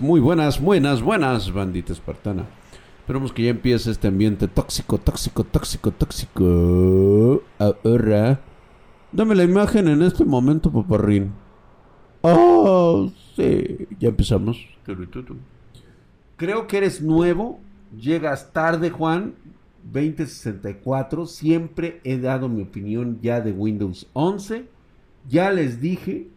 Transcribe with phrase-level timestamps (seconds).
[0.00, 2.46] Muy buenas, buenas, buenas, bandita espartana.
[3.00, 7.42] Esperemos que ya empiece este ambiente tóxico, tóxico, tóxico, tóxico.
[7.58, 8.40] Ahora,
[9.10, 11.32] dame la imagen en este momento, paparrín.
[12.22, 14.64] Oh, sí, ya empezamos.
[16.36, 17.60] Creo que eres nuevo,
[17.94, 19.34] llegas tarde, Juan.
[19.84, 24.64] 2064, siempre he dado mi opinión ya de Windows 11.
[25.28, 26.28] Ya les dije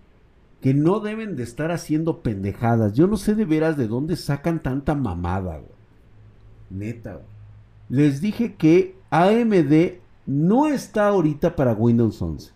[0.65, 2.93] que no deben de estar haciendo pendejadas.
[2.93, 5.61] Yo no sé de veras de dónde sacan tanta mamada.
[6.71, 7.21] Neta.
[7.87, 12.51] Les dije que AMD no está ahorita para Windows 11.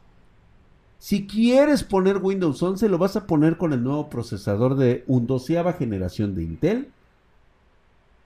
[0.97, 5.27] Si quieres poner Windows 11, lo vas a poner con el nuevo procesador de un
[5.27, 6.91] doceava generación de Intel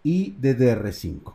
[0.01, 1.33] y de DR5.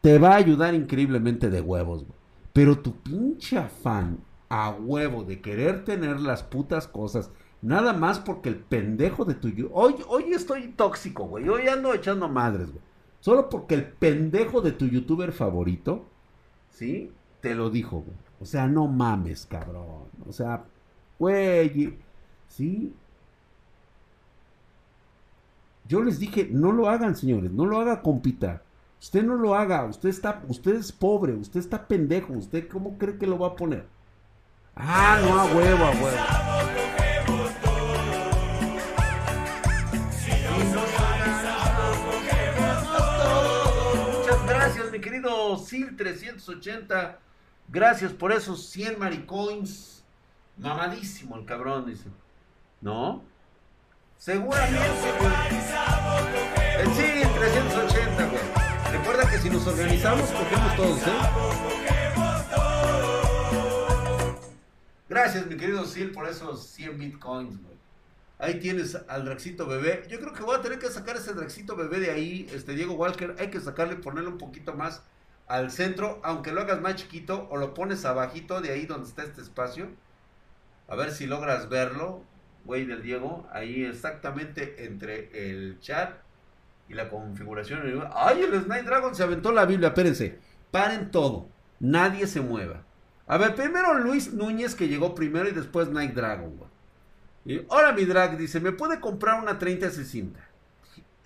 [0.00, 2.04] Te va a ayudar increíblemente de huevos.
[2.52, 4.18] Pero tu pinche afán
[4.48, 7.30] a huevo de querer tener las putas cosas
[7.66, 9.48] Nada más porque el pendejo de tu...
[9.72, 11.48] Hoy, hoy estoy tóxico, güey.
[11.48, 12.84] Hoy ando echando madres, güey.
[13.18, 16.04] Solo porque el pendejo de tu youtuber favorito,
[16.70, 17.10] ¿sí?
[17.40, 18.16] Te lo dijo, güey.
[18.40, 20.04] O sea, no mames, cabrón.
[20.28, 20.62] O sea,
[21.18, 21.98] güey,
[22.46, 22.94] ¿sí?
[25.88, 27.50] Yo les dije, no lo hagan, señores.
[27.50, 28.62] No lo haga, compita.
[29.00, 29.86] Usted no lo haga.
[29.86, 31.32] Usted está, usted es pobre.
[31.32, 32.32] Usted está pendejo.
[32.32, 33.88] ¿Usted cómo cree que lo va a poner?
[34.76, 36.85] Ah, no, a huevo, a huevo.
[44.96, 47.18] Mi querido Sil380.
[47.68, 50.02] Gracias por esos 100 maricoins.
[50.56, 52.08] Mamadísimo el cabrón, dice.
[52.80, 53.22] ¿No?
[54.16, 54.80] Seguramente,
[56.78, 58.42] El Sil 380, güey.
[58.90, 61.10] Recuerda que si nos organizamos, cogemos todos, ¿eh?
[65.10, 67.75] Gracias, mi querido Sil, por esos 100 bitcoins, güey.
[68.38, 70.04] Ahí tienes al Draxito bebé.
[70.08, 72.94] Yo creo que voy a tener que sacar ese Draxito bebé de ahí, este Diego
[72.94, 73.34] Walker.
[73.38, 75.02] Hay que sacarle ponerle un poquito más
[75.46, 79.22] al centro, aunque lo hagas más chiquito o lo pones abajito de ahí donde está
[79.22, 79.88] este espacio.
[80.88, 82.22] A ver si logras verlo,
[82.64, 83.48] güey del Diego.
[83.52, 86.16] Ahí exactamente entre el chat
[86.88, 87.82] y la configuración.
[88.14, 89.88] ¡Ay, el Snake Dragon se aventó la Biblia!
[89.88, 90.38] Espérense.
[90.70, 91.48] Paren todo.
[91.80, 92.84] Nadie se mueva.
[93.26, 96.75] A ver, primero Luis Núñez que llegó primero y después Night Dragon, güey.
[97.46, 100.40] Y, Hola, mi drag, dice, ¿me puede comprar una 3060?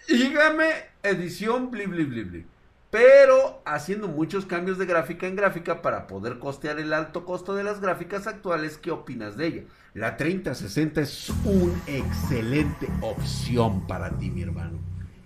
[0.06, 0.68] Dígame,
[1.02, 2.46] edición bli, bli, bli, bli.
[2.90, 7.64] Pero haciendo muchos cambios de gráfica en gráfica para poder costear el alto costo de
[7.64, 9.62] las gráficas actuales, ¿qué opinas de ella?
[9.94, 14.78] La 3060 es una excelente opción para ti, mi hermano.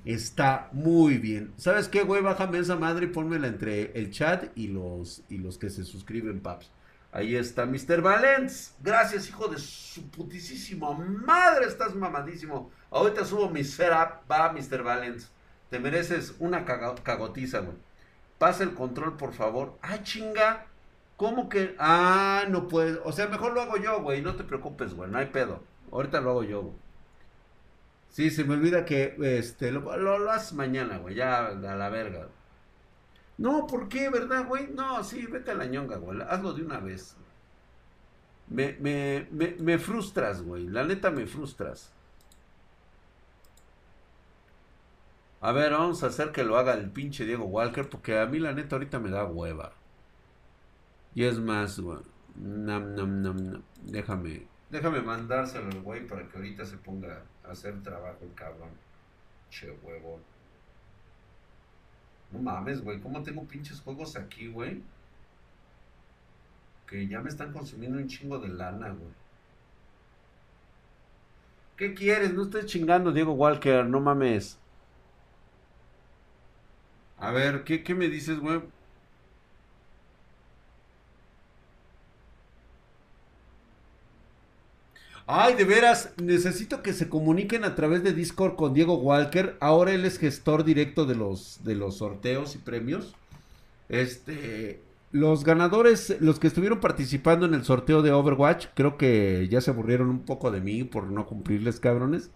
[0.05, 1.53] Está muy bien.
[1.57, 2.23] ¿Sabes qué, güey?
[2.23, 6.41] Bájame esa madre y pónmela entre el chat y los, y los que se suscriben,
[6.41, 6.71] paps.
[7.15, 8.03] Ahí está Mr.
[8.03, 8.75] Valens.
[8.83, 11.67] Gracias, hijo de su putísima madre.
[11.67, 12.73] Estás mamadísimo.
[12.91, 14.29] Ahorita subo mi setup.
[14.29, 14.83] Va, Mr.
[14.83, 15.31] Valens.
[15.71, 17.77] Te mereces una cagotiza, güey.
[18.39, 19.79] Pasa el control, por favor.
[19.81, 20.67] Ah, chinga.
[21.17, 21.77] ¿Cómo que?
[21.79, 23.01] Ah, no puedo.
[23.05, 24.21] O sea, mejor lo hago yo, güey.
[24.21, 25.09] No te preocupes, güey.
[25.09, 25.63] No hay pedo.
[25.93, 26.75] Ahorita lo hago yo, güey.
[28.11, 31.15] Sí, se me olvida que este, lo, lo, haces mañana, güey.
[31.15, 32.27] Ya a la verga.
[33.39, 34.69] No, ¿por qué, verdad, güey?
[34.73, 36.21] No, sí, vete a la ñonga, güey.
[36.23, 37.17] Hazlo de una vez.
[38.49, 40.67] Me, me, me, me frustras, güey.
[40.69, 41.93] La neta me frustras.
[45.41, 48.41] A ver, vamos a hacer que lo haga el pinche Diego Walker, porque a mí
[48.41, 49.73] la neta ahorita me da hueva.
[51.15, 52.01] Y es más, güey.
[52.37, 53.63] Nam, nam, nam.
[53.83, 58.71] Déjame, déjame mandárselo al güey para que ahorita se ponga a hacer trabajo el cabrón.
[59.51, 60.21] Che huevo.
[62.35, 64.83] No mames, güey, ¿cómo tengo pinches juegos aquí, güey?
[66.87, 69.13] Que ya me están consumiendo un chingo de lana, güey.
[71.77, 72.35] ¿Qué quieres?
[72.35, 74.59] No estés chingando, Diego Walker, no mames.
[77.19, 78.61] A ver, ¿qué, qué me dices, güey?
[85.27, 89.57] Ay, de veras, necesito que se comuniquen a través de Discord con Diego Walker.
[89.61, 93.15] Ahora él es gestor directo de los, de los sorteos y premios.
[93.89, 94.83] Este,
[95.13, 99.71] los ganadores, los que estuvieron participando en el sorteo de Overwatch, creo que ya se
[99.71, 102.31] aburrieron un poco de mí por no cumplirles, cabrones.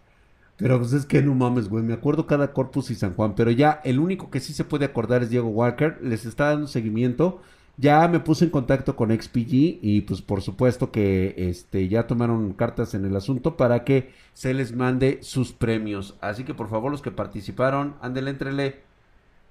[0.56, 1.84] Pero pues es que no mames, güey.
[1.84, 3.34] Me acuerdo cada Corpus y San Juan.
[3.34, 5.98] Pero ya el único que sí se puede acordar es Diego Walker.
[6.02, 7.40] Les está dando seguimiento.
[7.80, 12.52] Ya me puse en contacto con XPG y pues por supuesto que este ya tomaron
[12.52, 16.16] cartas en el asunto para que se les mande sus premios.
[16.20, 18.80] Así que por favor los que participaron, ándele, entrele.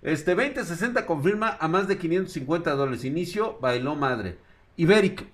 [0.01, 3.05] Este 2060 confirma a más de 550 dólares.
[3.05, 4.37] Inicio, bailó madre.
[4.75, 5.25] Iberic,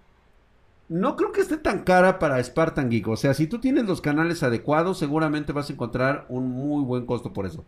[0.88, 3.08] no creo que esté tan cara para Spartan Geek.
[3.08, 7.08] O sea, si tú tienes los canales adecuados, seguramente vas a encontrar un muy buen
[7.08, 7.66] costo por eso.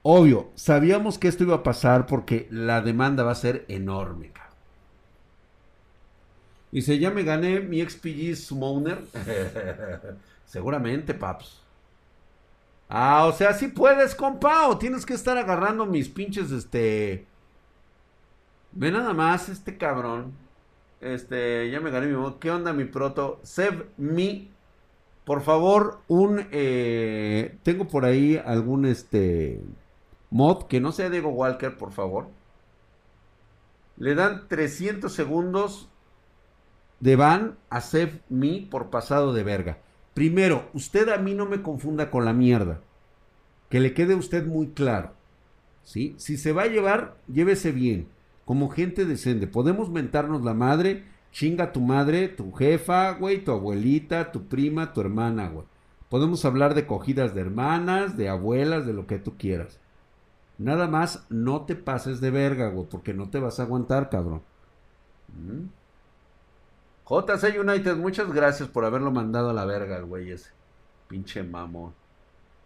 [0.00, 4.32] Obvio, sabíamos que esto iba a pasar porque la demanda va a ser enorme.
[4.32, 4.51] Cabrón.
[6.72, 9.04] Dice, ya me gané mi XPG Summoner.
[10.46, 11.62] seguramente, paps.
[12.88, 17.26] Ah, o sea, sí puedes, compa, o tienes que estar agarrando mis pinches, este...
[18.72, 20.32] Ve nada más este cabrón.
[21.00, 22.38] Este, ya me gané mi mod.
[22.38, 23.40] ¿Qué onda, mi proto?
[23.42, 24.48] Save me.
[25.24, 26.46] Por favor, un.
[26.52, 29.60] Eh, tengo por ahí algún este.
[30.30, 32.28] Mod que no sea Diego Walker, por favor.
[33.98, 35.88] Le dan 300 segundos
[37.02, 39.78] de ban a Save Me por pasado de verga.
[40.14, 42.80] Primero, usted a mí no me confunda con la mierda.
[43.68, 45.12] Que le quede a usted muy claro.
[45.82, 46.14] ¿Sí?
[46.16, 48.06] Si se va a llevar, llévese bien
[48.44, 49.48] como gente decente.
[49.48, 55.00] Podemos mentarnos la madre, chinga tu madre, tu jefa, güey, tu abuelita, tu prima, tu
[55.00, 55.66] hermana, güey.
[56.08, 59.80] Podemos hablar de cogidas de hermanas, de abuelas, de lo que tú quieras.
[60.58, 64.42] Nada más no te pases de verga, güey, porque no te vas a aguantar, cabrón.
[65.28, 65.68] ¿Mm?
[67.08, 70.50] JC United, muchas gracias por haberlo mandado a la verga, güey, ese.
[71.08, 71.92] Pinche mamón.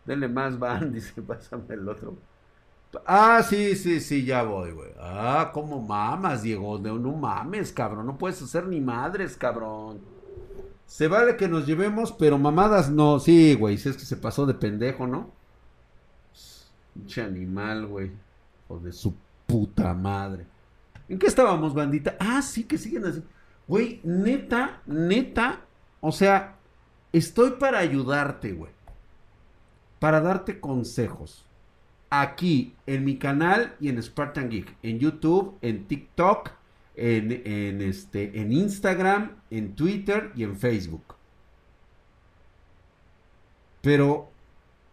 [0.04, 2.16] Dele más van, dice, pásame el otro.
[3.04, 4.90] Ah, sí, sí, sí, ya voy, güey.
[5.00, 6.78] Ah, como mamas, Diego.
[6.78, 8.06] No, no mames, cabrón.
[8.06, 10.00] No puedes hacer ni madres, cabrón.
[10.86, 13.18] Se vale que nos llevemos, pero mamadas no.
[13.18, 13.76] Sí, güey.
[13.76, 15.30] Si es que se pasó de pendejo, ¿no?
[16.94, 18.12] Pinche animal, güey.
[18.68, 19.14] O de su
[19.46, 20.46] puta madre.
[21.08, 22.16] ¿En qué estábamos, bandita?
[22.18, 23.22] Ah, sí, que siguen así.
[23.68, 25.60] Güey, neta, neta.
[26.00, 26.56] O sea,
[27.12, 28.72] estoy para ayudarte, güey.
[29.98, 31.46] Para darte consejos
[32.10, 36.50] aquí en mi canal y en Spartan Geek, en YouTube, en TikTok,
[36.94, 41.14] en, este, en Instagram, en Twitter y en Facebook.
[43.82, 44.30] Pero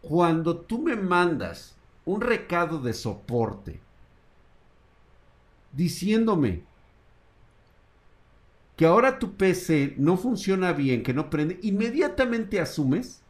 [0.01, 3.79] cuando tú me mandas un recado de soporte
[5.71, 6.63] diciéndome
[8.75, 13.21] que ahora tu PC no funciona bien, que no prende, inmediatamente asumes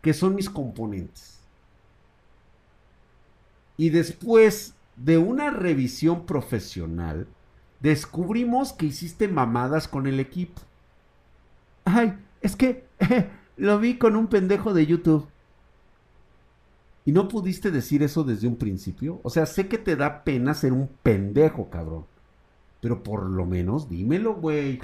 [0.00, 1.40] que son mis componentes.
[3.76, 7.26] Y después de una revisión profesional,
[7.80, 10.62] descubrimos que hiciste mamadas con el equipo.
[11.84, 12.84] Ay, es que
[13.56, 15.26] lo vi con un pendejo de YouTube.
[17.04, 19.20] ¿Y no pudiste decir eso desde un principio?
[19.22, 22.06] O sea, sé que te da pena ser un pendejo, cabrón.
[22.84, 24.78] Pero por lo menos dímelo, güey.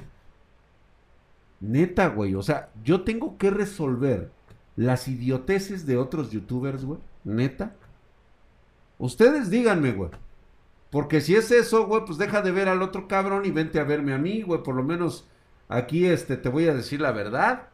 [1.61, 2.35] Neta, güey.
[2.35, 4.31] O sea, yo tengo que resolver
[4.75, 6.99] las idioteces de otros youtubers, güey.
[7.25, 7.76] Neta.
[8.99, 10.08] Ustedes díganme, güey.
[10.88, 13.85] Porque si es eso, güey, pues deja de ver al otro cabrón y vente a
[13.85, 14.62] verme a mí, güey.
[14.62, 15.26] Por lo menos
[15.69, 17.69] aquí este, te voy a decir la verdad.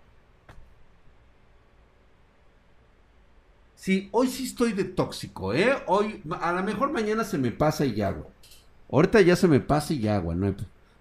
[3.76, 5.84] Sí, hoy sí estoy de tóxico, ¿eh?
[5.86, 8.35] Hoy, a lo mejor mañana se me pasa y ya, güey.
[8.90, 10.38] Ahorita ya se me pasa y ya, güey.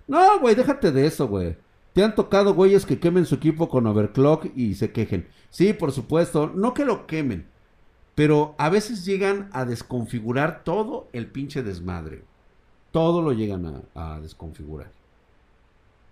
[0.07, 1.57] No, güey, déjate de eso, güey.
[1.93, 5.27] Te han tocado güeyes que quemen su equipo con overclock y se quejen.
[5.49, 6.51] Sí, por supuesto.
[6.53, 7.47] No que lo quemen.
[8.15, 12.23] Pero a veces llegan a desconfigurar todo el pinche desmadre.
[12.91, 14.91] Todo lo llegan a, desconfigurar.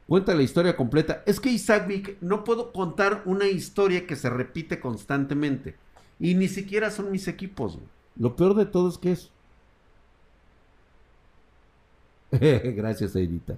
[0.07, 1.21] Cuenta la historia completa.
[1.25, 5.75] Es que Isaac Vick, no puedo contar una historia que se repite constantemente.
[6.17, 7.77] Y ni siquiera son mis equipos.
[8.15, 9.32] Lo peor de todo es que es.
[12.75, 13.57] Gracias, Aidita.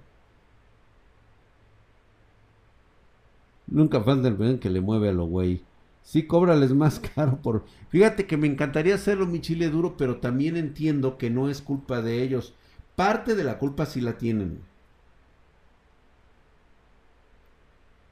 [3.68, 5.64] Nunca falta el que le mueve a lo güey.
[6.04, 7.66] Sí, cóbrales más caro por...
[7.90, 12.02] Fíjate que me encantaría hacerlo mi chile duro, pero también entiendo que no es culpa
[12.02, 12.54] de ellos.
[12.96, 14.60] Parte de la culpa sí la tienen.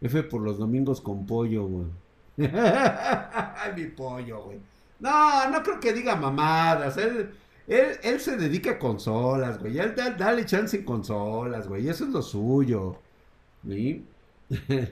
[0.01, 1.85] F por los domingos con pollo, güey.
[3.75, 4.59] mi pollo, güey.
[4.99, 6.97] No, no creo que diga mamadas.
[6.97, 7.31] Él,
[7.67, 9.77] él, se dedica a consolas, güey.
[9.79, 11.87] Él, dale chance en consolas, güey.
[11.87, 12.99] Eso es lo suyo.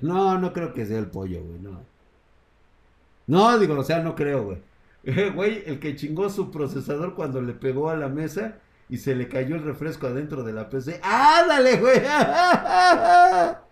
[0.02, 1.60] No, no creo que sea el pollo, güey.
[1.60, 1.84] No.
[3.28, 4.58] No, digo, o sea, no creo, güey.
[5.36, 8.60] Güey, el que chingó su procesador cuando le pegó a la mesa
[8.90, 11.00] y se le cayó el refresco adentro de la PC.
[11.04, 12.02] ¡Ah, dale, güey!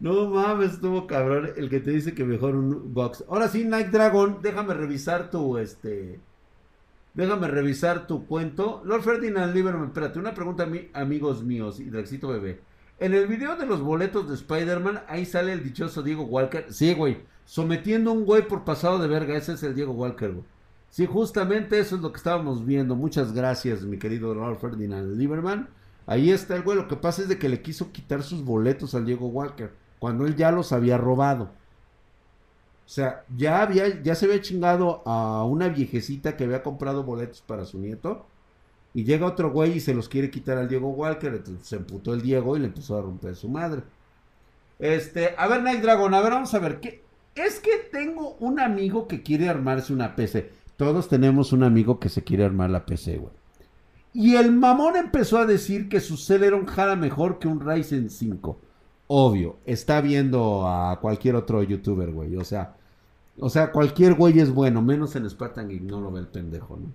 [0.00, 3.24] No mames, estuvo cabrón el que te dice que mejor un box.
[3.28, 6.18] Ahora sí, Night Dragon, déjame revisar tu, este...
[7.14, 8.82] Déjame revisar tu cuento.
[8.84, 12.60] Lord Ferdinand Lieberman, espérate, una pregunta a mí, amigos míos y Draxito Bebé.
[12.98, 16.66] En el video de los boletos de Spider-Man, ahí sale el dichoso Diego Walker.
[16.70, 19.36] Sí, güey sometiendo un güey por pasado de verga.
[19.36, 20.44] Ese es el Diego Walker, güey.
[20.90, 22.94] Sí, justamente eso es lo que estábamos viendo.
[22.94, 25.68] Muchas gracias, mi querido Lord Ferdinand Lieberman.
[26.06, 26.76] Ahí está el güey.
[26.76, 29.72] Lo que pasa es de que le quiso quitar sus boletos al Diego Walker.
[29.98, 31.50] Cuando él ya los había robado.
[32.84, 37.42] O sea, ya había, ya se había chingado a una viejecita que había comprado boletos
[37.42, 38.26] para su nieto.
[38.94, 41.34] Y llega otro güey y se los quiere quitar al Diego Walker.
[41.34, 43.82] Entonces se emputó el Diego y le empezó a romper su madre.
[44.78, 46.80] Este, a ver, Night Dragon, a ver, vamos a ver.
[46.80, 47.02] ¿qué?
[47.34, 50.50] Es que tengo un amigo que quiere armarse una PC.
[50.76, 53.32] Todos tenemos un amigo que se quiere armar la PC, güey.
[54.12, 58.58] Y el mamón empezó a decir que su Celeron jala mejor que un Ryzen 5.
[59.14, 62.34] Obvio, está viendo a cualquier otro youtuber, güey.
[62.38, 62.76] O sea,
[63.38, 66.78] o sea, cualquier güey es bueno, menos en Spartan Geek no lo ve el pendejo,
[66.78, 66.86] ¿no?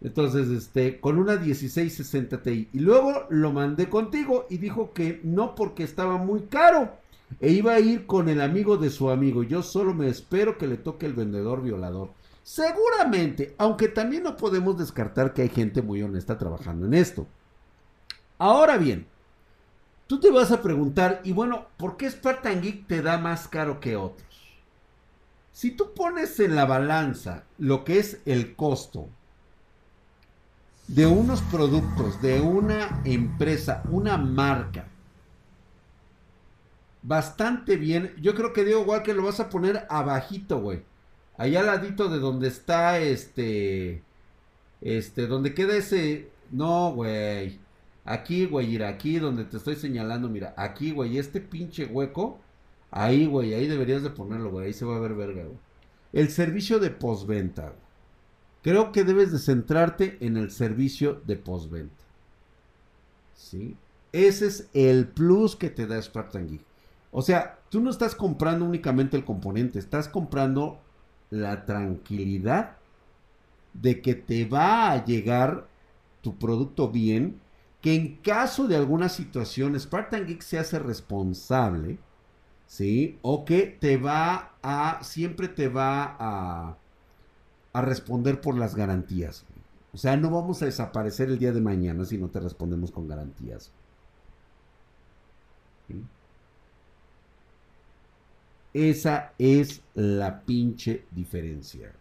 [0.00, 2.70] Entonces, este, con una 1660 Ti.
[2.72, 6.94] Y luego lo mandé contigo y dijo que no porque estaba muy caro.
[7.38, 9.44] E iba a ir con el amigo de su amigo.
[9.44, 12.10] Yo solo me espero que le toque el vendedor violador.
[12.42, 17.28] Seguramente, aunque también no podemos descartar que hay gente muy honesta trabajando en esto.
[18.36, 19.06] Ahora bien,
[20.10, 23.78] tú te vas a preguntar, y bueno, ¿por qué Spartan Geek te da más caro
[23.78, 24.26] que otros?
[25.52, 29.06] Si tú pones en la balanza lo que es el costo
[30.88, 34.88] de unos productos, de una empresa, una marca,
[37.02, 38.12] bastante bien.
[38.20, 40.82] Yo creo que Diego Walker lo vas a poner abajito, güey.
[41.36, 44.02] Allá al ladito de donde está este.
[44.80, 46.30] Este, donde queda ese.
[46.50, 47.60] No, güey.
[48.10, 52.40] Aquí, güey, mira, aquí donde te estoy señalando, mira, aquí, güey, este pinche hueco.
[52.90, 54.66] Ahí, güey, ahí deberías de ponerlo, güey.
[54.66, 55.44] Ahí se va a ver verga.
[56.12, 57.78] El servicio de postventa, güey.
[58.62, 62.04] Creo que debes de centrarte en el servicio de postventa.
[63.36, 63.76] ¿Sí?
[64.10, 66.64] Ese es el plus que te da Spartan Geek.
[67.12, 70.80] O sea, tú no estás comprando únicamente el componente, estás comprando
[71.30, 72.76] la tranquilidad
[73.72, 75.68] de que te va a llegar
[76.22, 77.40] tu producto bien,
[77.80, 81.98] que en caso de alguna situación Spartan Geek se hace responsable,
[82.66, 83.18] ¿sí?
[83.22, 86.78] O que te va a, siempre te va a
[87.72, 89.44] a responder por las garantías.
[89.92, 93.08] O sea, no vamos a desaparecer el día de mañana si no te respondemos con
[93.08, 93.74] garantías.
[98.72, 101.99] Esa es la pinche diferencia.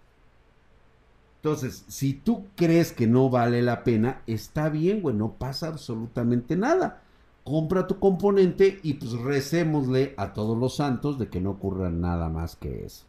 [1.42, 6.58] Entonces, si tú crees que no vale la pena, está bien, güey, no pasa absolutamente
[6.58, 7.02] nada.
[7.46, 12.28] Compra tu componente y pues recémosle a todos los santos de que no ocurra nada
[12.28, 13.06] más que eso.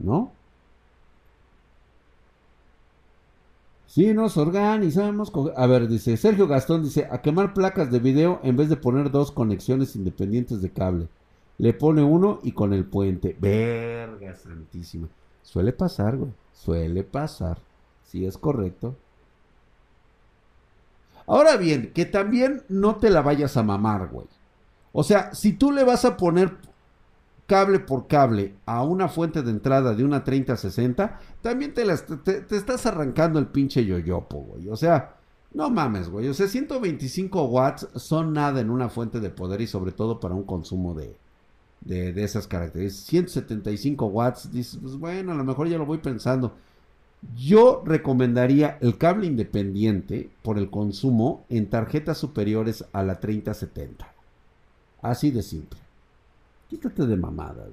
[0.00, 0.32] ¿No?
[3.86, 5.32] Sí, nos organizamos.
[5.56, 9.12] A ver, dice Sergio Gastón, dice, a quemar placas de video en vez de poner
[9.12, 11.08] dos conexiones independientes de cable.
[11.56, 13.36] Le pone uno y con el puente.
[13.40, 15.08] Verga santísima.
[15.42, 16.32] Suele pasar, güey.
[16.64, 17.58] Suele pasar.
[18.04, 18.96] Sí, es correcto.
[21.26, 24.26] Ahora bien, que también no te la vayas a mamar, güey.
[24.92, 26.56] O sea, si tú le vas a poner
[27.46, 31.84] cable por cable a una fuente de entrada de una 3060, también te,
[32.24, 34.68] te, estás arrancando el pinche yoyopo, güey.
[34.68, 35.16] O sea,
[35.52, 36.28] no mames, güey.
[36.28, 40.34] O sea, 125 watts son nada en una fuente de poder y sobre todo para
[40.34, 41.14] un consumo de,
[41.80, 43.06] de, esas características.
[43.06, 46.54] 175 watts, dices, pues bueno, a lo mejor ya lo voy pensando.
[47.36, 54.12] Yo recomendaría el cable independiente por el consumo en tarjetas superiores a la 3070.
[55.02, 55.80] Así de simple.
[56.68, 57.66] Quítate de mamada.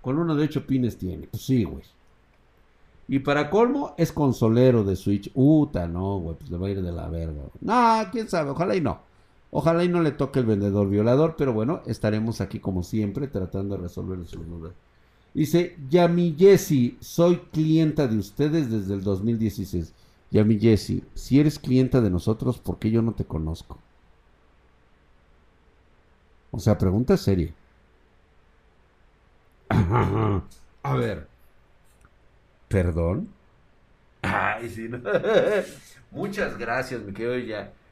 [0.00, 1.28] Con uno de ocho pines tiene.
[1.28, 1.84] Pues sí, güey.
[3.06, 5.30] Y para colmo, es consolero de Switch.
[5.34, 7.42] Uta, no, güey, pues le va a ir de la verga.
[7.60, 9.00] No, quién sabe, ojalá y no.
[9.50, 13.76] Ojalá y no le toque el vendedor violador, pero bueno, estaremos aquí como siempre tratando
[13.76, 14.72] de resolver sus dudas.
[15.34, 19.92] Dice, Yami Jesse, soy clienta de ustedes desde el 2016.
[20.30, 23.78] Yami Jesse, si eres clienta de nosotros, ¿por qué yo no te conozco?
[26.52, 27.52] O sea, pregunta seria.
[30.82, 31.28] A ver.
[32.68, 33.28] ¿Perdón?
[34.22, 34.88] Ay, sí,
[36.10, 37.36] Muchas gracias, mi querido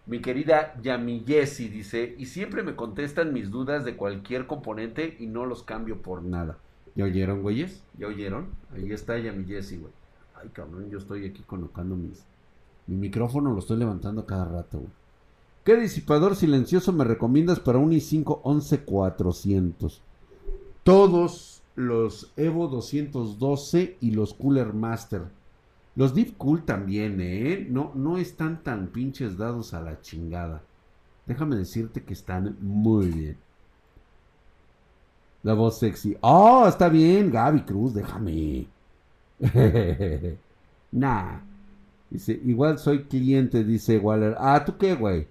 [0.08, 5.26] Mi querida Yami Jessie dice, y siempre me contestan mis dudas de cualquier componente y
[5.26, 6.56] no los cambio por nada.
[6.94, 7.84] ¿Ya oyeron, güeyes?
[7.98, 8.46] ¿Ya oyeron?
[8.74, 9.92] Ahí está Yami Jessie, güey.
[10.34, 12.24] Ay, cabrón, yo estoy aquí colocando mis...
[12.86, 14.90] Mi micrófono lo estoy levantando cada rato, güey.
[15.62, 20.00] ¿Qué disipador silencioso me recomiendas para un i5 11400?
[20.84, 25.24] Todos los Evo 212 y los Cooler Master.
[25.98, 27.66] Los Deep Cool también, ¿eh?
[27.68, 30.62] No, no están tan pinches dados a la chingada.
[31.26, 33.36] Déjame decirte que están muy bien.
[35.42, 36.16] La voz sexy.
[36.20, 38.68] Oh, está bien, Gaby Cruz, déjame.
[40.92, 41.40] nah.
[42.10, 44.36] Dice, igual soy cliente, dice Waller.
[44.38, 45.26] Ah, ¿tú qué, güey?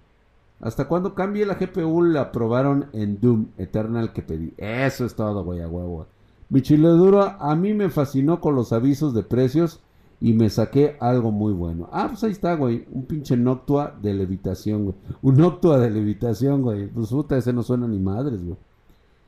[0.60, 2.04] ¿Hasta cuándo cambie la GPU?
[2.04, 4.54] La aprobaron en Doom Eternal que pedí.
[4.58, 6.08] Eso es todo, güey, a huevo.
[6.50, 9.80] Mi chile duro a mí me fascinó con los avisos de precios
[10.20, 11.90] y me saqué algo muy bueno.
[11.92, 12.86] Ah, pues ahí está, güey.
[12.92, 14.96] Un pinche Noctua de levitación, güey.
[15.22, 16.88] Un Noctua de levitación, güey.
[16.88, 18.58] Pues puta, ese no suena ni madres, güey.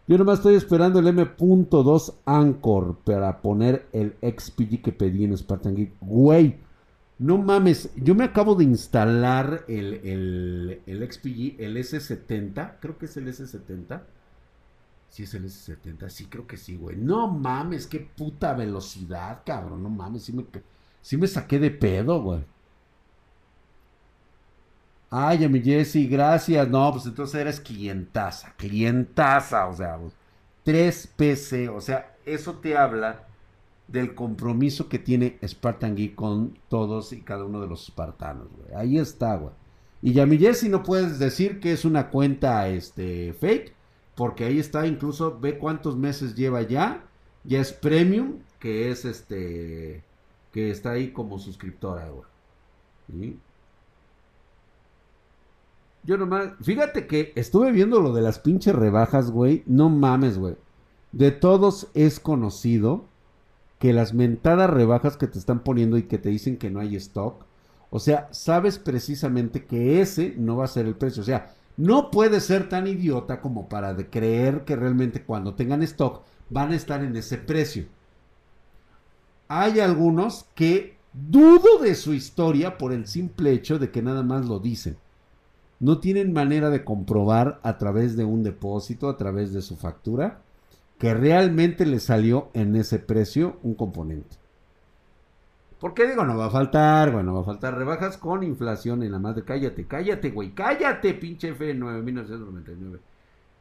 [0.08, 5.76] Yo nomás estoy esperando el M.2 Anchor para poner el XPG que pedí en Spartan
[5.76, 5.94] Geek.
[6.02, 6.58] Güey,
[7.20, 7.92] no mames.
[7.96, 12.78] Yo me acabo de instalar el, el, el XPG, el S70.
[12.80, 14.02] Creo que es el S70.
[15.10, 16.96] Si es el S70, sí creo que sí, güey.
[16.98, 19.84] No mames, qué puta velocidad, cabrón.
[19.84, 20.46] No mames, sí me,
[21.02, 22.44] sí me saqué de pedo, güey.
[25.10, 26.68] Ay, mi Jesse, gracias.
[26.70, 30.00] No, pues entonces eres clientaza, clientaza, o sea,
[30.64, 33.26] 3 PC, o sea, eso te habla
[33.88, 38.76] del compromiso que tiene Spartan Geek con todos y cada uno de los espartanos, güey.
[38.76, 39.54] Ahí está, güey.
[40.02, 40.38] Y ya mi
[40.70, 43.74] no puedes decir que es una cuenta este fake,
[44.16, 47.04] porque ahí está, incluso ve cuántos meses lleva ya.
[47.44, 50.04] Ya es premium, que es este
[50.60, 53.38] está ahí como suscriptora, güey.
[56.04, 59.64] Yo nomás, fíjate que estuve viendo lo de las pinches rebajas, güey.
[59.66, 60.56] No mames, güey.
[61.12, 63.06] De todos es conocido
[63.80, 66.96] que las mentadas rebajas que te están poniendo y que te dicen que no hay
[66.98, 67.46] stock,
[67.90, 71.22] o sea, sabes precisamente que ese no va a ser el precio.
[71.22, 75.82] O sea, no puedes ser tan idiota como para de creer que realmente cuando tengan
[75.84, 77.86] stock van a estar en ese precio.
[79.50, 84.46] Hay algunos que dudo de su historia por el simple hecho de que nada más
[84.46, 84.98] lo dicen
[85.80, 90.42] no tienen manera de comprobar a través de un depósito, a través de su factura,
[90.98, 94.36] que realmente le salió en ese precio un componente.
[95.80, 96.26] ¿Por qué digo?
[96.26, 99.44] No va a faltar, bueno, va a faltar rebajas con inflación en la madre.
[99.46, 103.00] Cállate, cállate, güey, cállate, pinche F9 1999.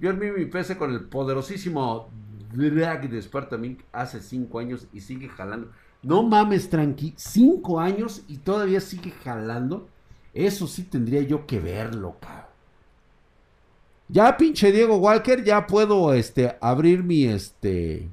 [0.01, 2.11] Yo armé mi PC con el poderosísimo
[2.53, 5.71] Drag de Spartan hace 5 años y sigue jalando.
[6.03, 9.89] No mames, tranqui, 5 años y todavía sigue jalando.
[10.33, 12.47] Eso sí tendría yo que verlo, cabrón.
[14.09, 18.09] Ya, pinche Diego Walker, ya puedo este, abrir mi este.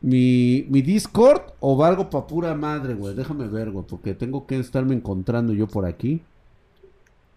[0.00, 3.14] Mi, mi Discord o valgo pa' pura madre, güey.
[3.14, 6.22] Déjame ver, güey, porque tengo que estarme encontrando yo por aquí.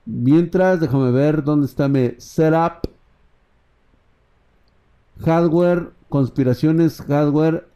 [0.09, 2.89] Mientras, déjame ver dónde está mi setup.
[5.19, 7.67] Hardware, conspiraciones, hardware,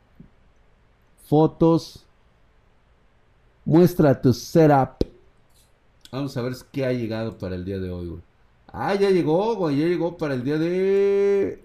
[1.28, 2.06] fotos.
[3.66, 5.06] Muestra tu setup.
[6.10, 8.22] Vamos a ver qué ha llegado para el día de hoy, güey.
[8.72, 9.80] Ah, ya llegó, güey.
[9.80, 11.62] Ya llegó para el día de...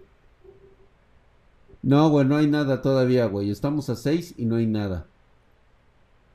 [1.81, 3.51] No, güey, no hay nada todavía, güey.
[3.51, 5.07] Estamos a 6 y no hay nada.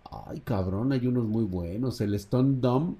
[0.09, 1.99] Ay, cabrón, hay unos muy buenos.
[1.99, 2.95] El Stone Dome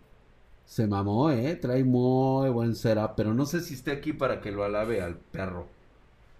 [0.71, 1.57] se mamó, eh.
[1.57, 3.15] Trae muy buen setup.
[3.17, 5.67] Pero no sé si esté aquí para que lo alabe al perro.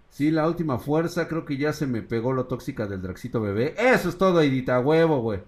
[0.08, 1.28] Sí, la última fuerza.
[1.28, 3.74] Creo que ya se me pegó lo tóxica del Draxito bebé.
[3.76, 5.40] Eso es todo, Edita, huevo, güey.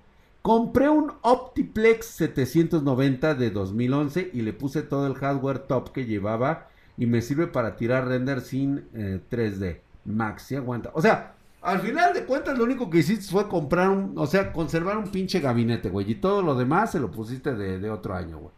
[0.42, 6.68] Compré un Optiplex 790 de 2011 y le puse todo el hardware top que llevaba
[6.98, 9.64] y me sirve para tirar render sin 3D.
[9.64, 10.90] Eh, Max, aguanta.
[10.92, 14.52] O sea, al final de cuentas lo único que hiciste fue comprar un, o sea,
[14.52, 16.10] conservar un pinche gabinete, güey.
[16.10, 18.52] Y todo lo demás se lo pusiste de, de otro año, güey.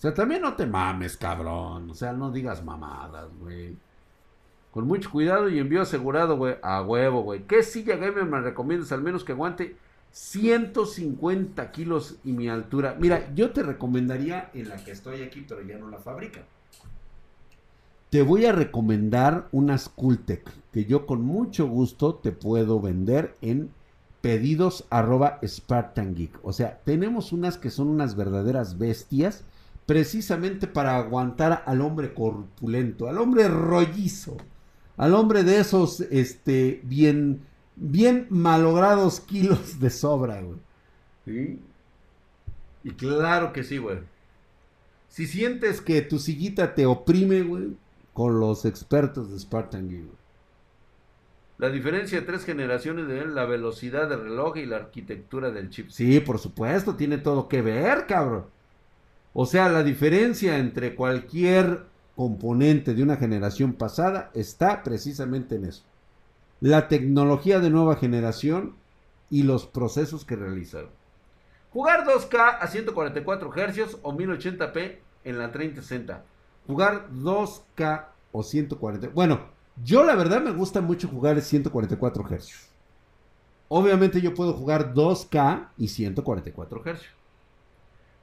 [0.00, 1.90] O sea, también no te mames, cabrón.
[1.90, 3.76] O sea, no digas mamadas, güey.
[4.70, 6.54] Con mucho cuidado y envío asegurado, güey.
[6.62, 7.42] A huevo, güey.
[7.42, 9.76] ¿Qué silla gamer me recomiendas al menos que aguante?
[10.12, 12.96] 150 kilos y mi altura.
[12.98, 16.46] Mira, yo te recomendaría en la que estoy aquí, pero ya no la fabrica.
[18.08, 23.70] Te voy a recomendar una Scultec que yo con mucho gusto te puedo vender en
[24.22, 26.38] pedidos arroba Spartan Geek.
[26.42, 29.44] O sea, tenemos unas que son unas verdaderas bestias
[29.90, 34.36] precisamente para aguantar al hombre corpulento, al hombre rollizo,
[34.96, 37.40] al hombre de esos, este, bien
[37.74, 40.60] bien malogrados kilos de sobra, güey.
[41.24, 41.60] ¿Sí?
[42.84, 43.98] Y claro que sí, güey.
[45.08, 47.76] Si sientes que tu sillita te oprime, güey,
[48.12, 50.04] con los expertos de Spartan Gear,
[51.58, 55.88] La diferencia de tres generaciones de la velocidad del reloj y la arquitectura del chip.
[55.90, 58.59] Sí, por supuesto, tiene todo que ver, cabrón.
[59.32, 61.84] O sea, la diferencia entre cualquier
[62.16, 65.84] componente de una generación pasada está precisamente en eso
[66.60, 68.74] la tecnología de nueva generación
[69.30, 70.90] y los procesos que realizaron.
[71.72, 76.24] Jugar 2K a 144 Hz o 1080p en la 3060.
[76.66, 79.08] Jugar 2K o 140.
[79.08, 79.40] Bueno,
[79.82, 82.68] yo la verdad me gusta mucho jugar 144 Hz.
[83.68, 87.19] Obviamente yo puedo jugar 2K y 144 Hz.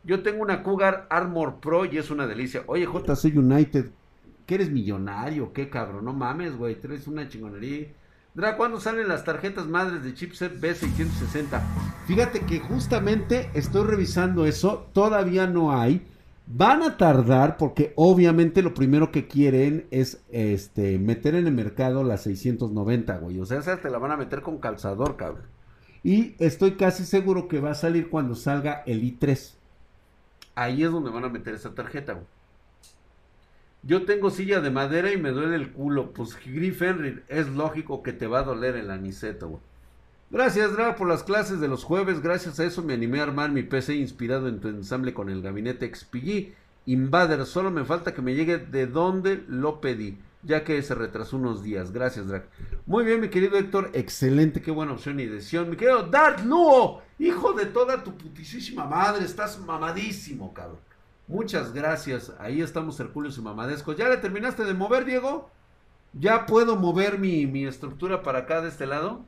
[0.07, 2.63] Yo tengo una Cougar Armor Pro y es una delicia.
[2.67, 3.87] Oye, JC United,
[4.45, 5.51] ¿qué eres millonario?
[5.51, 6.05] ¿Qué cabrón?
[6.05, 7.87] No mames, güey, traes una chingonería.
[8.33, 11.59] Dra, ¿cuándo salen las tarjetas madres de chipset B660?
[12.05, 16.07] Fíjate que justamente estoy revisando eso, todavía no hay.
[16.45, 22.05] Van a tardar porque obviamente lo primero que quieren es este meter en el mercado
[22.05, 23.41] las 690, güey.
[23.41, 25.47] O sea, esa te la van a meter con calzador, cabrón.
[26.01, 29.56] Y estoy casi seguro que va a salir cuando salga el i3.
[30.57, 32.19] Ahí es donde van a meter esa tarjeta.
[33.83, 36.13] Yo tengo silla de madera y me duele el culo.
[36.13, 39.61] Pues Griff Henry, es lógico que te va a doler el aniceto, güey.
[40.31, 42.23] Gracias, Dra, por las clases de los jueves.
[42.23, 45.43] Gracias a eso me animé a armar mi PC inspirado en tu ensamble con el
[45.43, 46.55] gabinete XPG
[46.87, 47.45] Invader.
[47.45, 51.61] Solo me falta que me llegue de donde lo pedí, ya que se retrasó unos
[51.61, 51.91] días.
[51.91, 52.49] Gracias, Drag.
[52.85, 53.91] Muy bien, mi querido Héctor.
[53.93, 55.69] Excelente, qué buena opción y decisión.
[55.69, 59.25] Mi querido Dart Luo, hijo de toda tu putísima madre.
[59.25, 60.79] Estás mamadísimo, cabrón.
[61.27, 62.33] Muchas gracias.
[62.39, 63.93] Ahí estamos, Herculio y Mamadesco.
[63.93, 65.51] ¿Ya le terminaste de mover, Diego?
[66.13, 69.25] ¿Ya puedo mover mi, mi estructura para acá de este lado?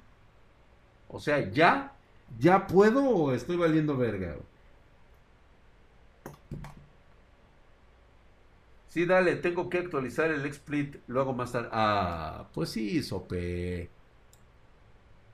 [1.09, 1.93] O sea, ¿ya?
[2.39, 4.37] ¿Ya puedo o estoy valiendo verga?
[8.89, 11.69] Sí, dale, tengo que actualizar el XSplit, lo hago más tarde.
[11.71, 13.89] Ah, pues sí, sope.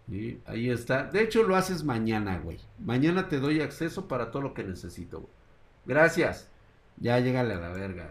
[0.09, 1.03] Sí, ahí está.
[1.05, 2.59] De hecho, lo haces mañana, güey.
[2.79, 5.31] Mañana te doy acceso para todo lo que necesito, güey.
[5.85, 6.49] Gracias.
[6.97, 8.09] Ya llegale a la verga.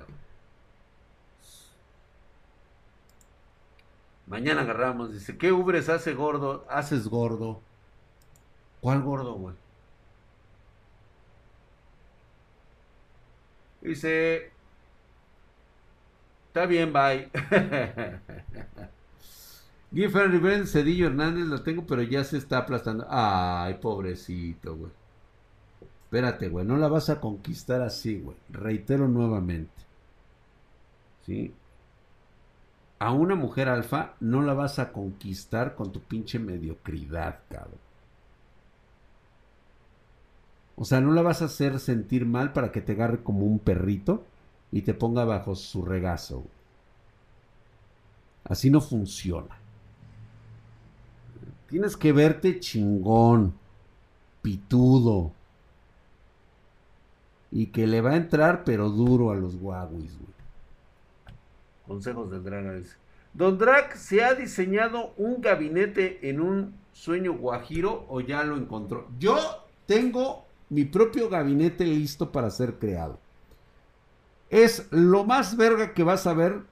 [4.27, 6.67] Mañana agarramos, dice, ¿qué ubres hace gordo?
[6.69, 7.63] Haces gordo.
[8.81, 9.57] ¿Cuál gordo, güey?
[13.83, 14.54] Dice,
[16.55, 17.29] está bien, bye.
[19.93, 23.07] Giffen Rivera, Cedillo Hernández, lo tengo, pero ya se está aplastando.
[23.11, 24.93] Ay, pobrecito, güey.
[26.05, 28.37] Espérate, güey, no la vas a conquistar así, güey.
[28.51, 29.73] Reitero nuevamente.
[31.27, 31.53] ¿Sí?
[33.01, 37.81] A una mujer alfa no la vas a conquistar con tu pinche mediocridad, cabrón.
[40.77, 43.59] O sea, no la vas a hacer sentir mal para que te agarre como un
[43.59, 44.25] perrito
[44.75, 46.43] y te ponga bajo su regazo.
[48.43, 49.57] Así no funciona.
[51.69, 53.55] Tienes que verte chingón,
[54.43, 55.31] pitudo,
[57.53, 60.35] y que le va a entrar, pero duro a los Huawei, güey.
[61.87, 62.83] Consejos del Drag.
[63.33, 69.07] Don Drag, ¿se ha diseñado un gabinete en un sueño guajiro o ya lo encontró?
[69.21, 69.39] Yo
[69.87, 73.21] tengo mi propio gabinete listo para ser creado.
[74.55, 76.63] Es lo más verga que vas a ver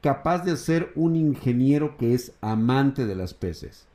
[0.00, 3.86] capaz de ser un ingeniero que es amante de las peces.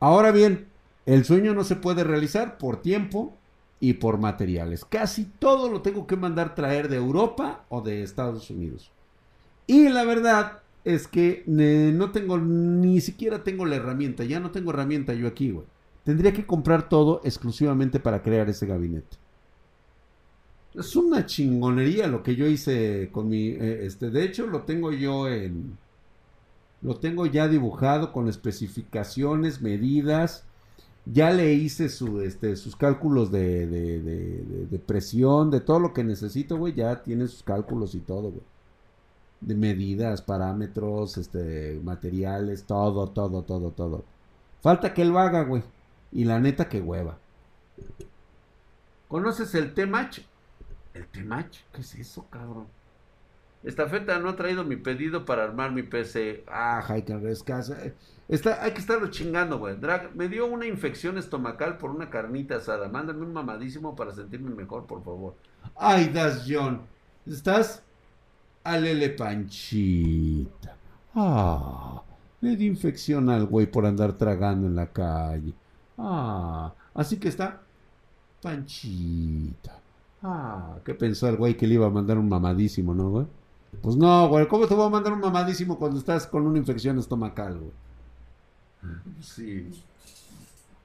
[0.00, 0.68] Ahora bien,
[1.06, 3.36] el sueño no se puede realizar por tiempo,
[3.84, 4.82] y por materiales.
[4.86, 8.90] Casi todo lo tengo que mandar traer de Europa o de Estados Unidos.
[9.66, 14.24] Y la verdad es que no tengo, ni siquiera tengo la herramienta.
[14.24, 15.66] Ya no tengo herramienta yo aquí, güey.
[16.02, 19.18] Tendría que comprar todo exclusivamente para crear ese gabinete.
[20.74, 24.90] Es una chingonería lo que yo hice con mi, eh, este, de hecho lo tengo
[24.92, 25.78] yo en,
[26.82, 30.44] lo tengo ya dibujado con especificaciones, medidas,
[31.06, 36.04] ya le hice su, este, sus cálculos de, de, de, presión, de todo lo que
[36.04, 36.74] necesito, güey.
[36.74, 38.42] Ya tiene sus cálculos y todo, güey.
[39.40, 44.04] De medidas, parámetros, este, materiales, todo, todo, todo, todo.
[44.62, 45.62] Falta que él lo haga, güey.
[46.12, 47.18] Y la neta que hueva.
[49.08, 50.20] ¿Conoces el T-Match?
[51.14, 51.60] ¿El T-Match?
[51.72, 52.66] ¿Qué es eso, cabrón?
[53.62, 56.44] Esta feta no ha traído mi pedido para armar mi PC.
[56.46, 57.78] Ah, Haiken Rescasa.
[58.28, 59.76] Está, hay que estarlo chingando, güey.
[59.76, 62.88] Drag, me dio una infección estomacal por una carnita asada.
[62.88, 65.34] Mándame un mamadísimo para sentirme mejor, por favor.
[65.76, 66.82] Ay, Das John.
[67.26, 67.82] ¿Estás?
[68.64, 70.76] Alele panchita.
[71.14, 72.02] Ah,
[72.42, 75.54] le di infección al güey por andar tragando en la calle.
[75.96, 77.62] Ah, así que está.
[78.42, 79.83] Panchita.
[80.26, 83.26] Ah, ¿qué pensó el güey que le iba a mandar un mamadísimo, no, güey?
[83.82, 84.48] Pues no, güey.
[84.48, 87.72] ¿Cómo te voy a mandar un mamadísimo cuando estás con una infección estomacal, güey?
[89.20, 89.68] Sí.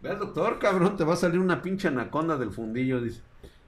[0.02, 3.22] Ve doctor, cabrón, te va a salir una pinche anaconda del fundillo, dice.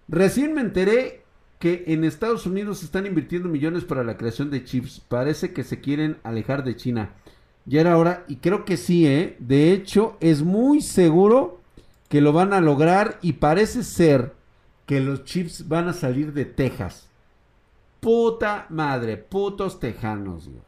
[0.09, 1.23] Recién me enteré
[1.57, 4.99] que en Estados Unidos están invirtiendo millones para la creación de chips.
[5.07, 7.13] Parece que se quieren alejar de China.
[7.65, 9.37] Ya era hora, y creo que sí, ¿eh?
[9.39, 11.61] De hecho, es muy seguro
[12.09, 14.33] que lo van a lograr y parece ser
[14.91, 17.07] que los chips van a salir de Texas.
[18.01, 20.59] Puta madre, putos tejanos, güey.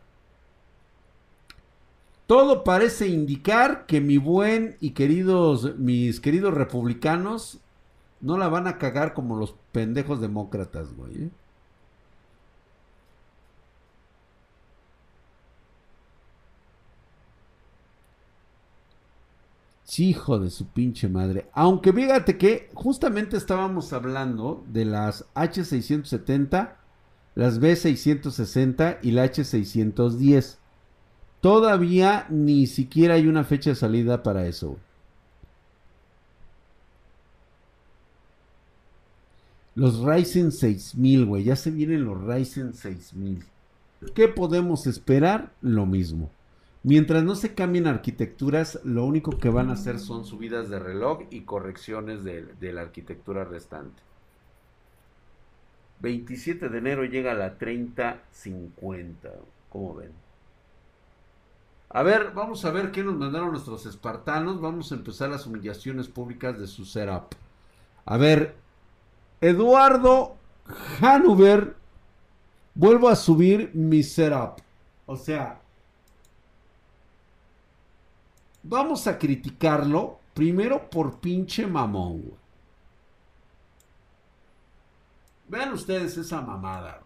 [2.26, 7.60] Todo parece indicar que mi buen y queridos, mis queridos republicanos,
[8.22, 11.30] no la van a cagar como los pendejos demócratas, güey.
[19.86, 20.04] ¿Eh?
[20.04, 21.48] hijo de su pinche madre.
[21.54, 26.76] Aunque fíjate que justamente estábamos hablando de las H670,
[27.36, 30.58] las B660 y la H610.
[31.42, 34.78] Todavía ni siquiera hay una fecha de salida para eso.
[39.76, 41.44] Los Ryzen 6000, güey.
[41.44, 43.44] Ya se vienen los Ryzen 6000.
[44.14, 45.52] ¿Qué podemos esperar?
[45.62, 46.30] Lo mismo.
[46.84, 51.22] Mientras no se cambien arquitecturas, lo único que van a hacer son subidas de reloj
[51.30, 54.02] y correcciones de, la arquitectura restante.
[56.02, 59.30] 27 de enero llega a la 3050.
[59.70, 60.12] ¿Cómo ven?
[61.88, 64.60] A ver, vamos a ver qué nos mandaron nuestros espartanos.
[64.60, 67.34] Vamos a empezar las humillaciones públicas de su setup.
[68.04, 68.56] A ver,
[69.40, 70.36] Eduardo
[71.00, 71.78] Hanuver,
[72.76, 74.60] vuelvo a subir mi setup.
[75.06, 75.63] O sea,
[78.64, 82.34] Vamos a criticarlo primero por pinche mamón,
[85.50, 87.02] Vean ustedes esa mamada.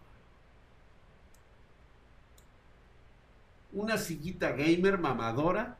[3.72, 5.76] Una sillita gamer mamadora.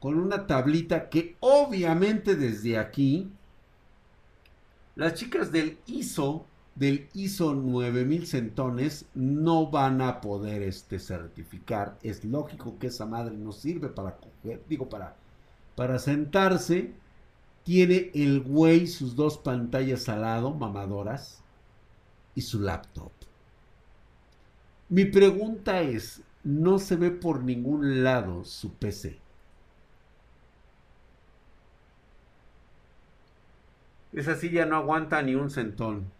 [0.00, 3.30] Con una tablita que obviamente desde aquí.
[4.96, 6.44] Las chicas del ISO
[6.76, 11.98] del ISO 9000 centones no van a poder este certificar.
[12.02, 15.16] Es lógico que esa madre no sirve para coger, digo, para,
[15.74, 16.92] para sentarse.
[17.64, 21.42] Tiene el güey sus dos pantallas al lado, mamadoras,
[22.34, 23.10] y su laptop.
[24.88, 29.18] Mi pregunta es, no se ve por ningún lado su PC.
[34.12, 36.15] Esa silla no aguanta ni un centón.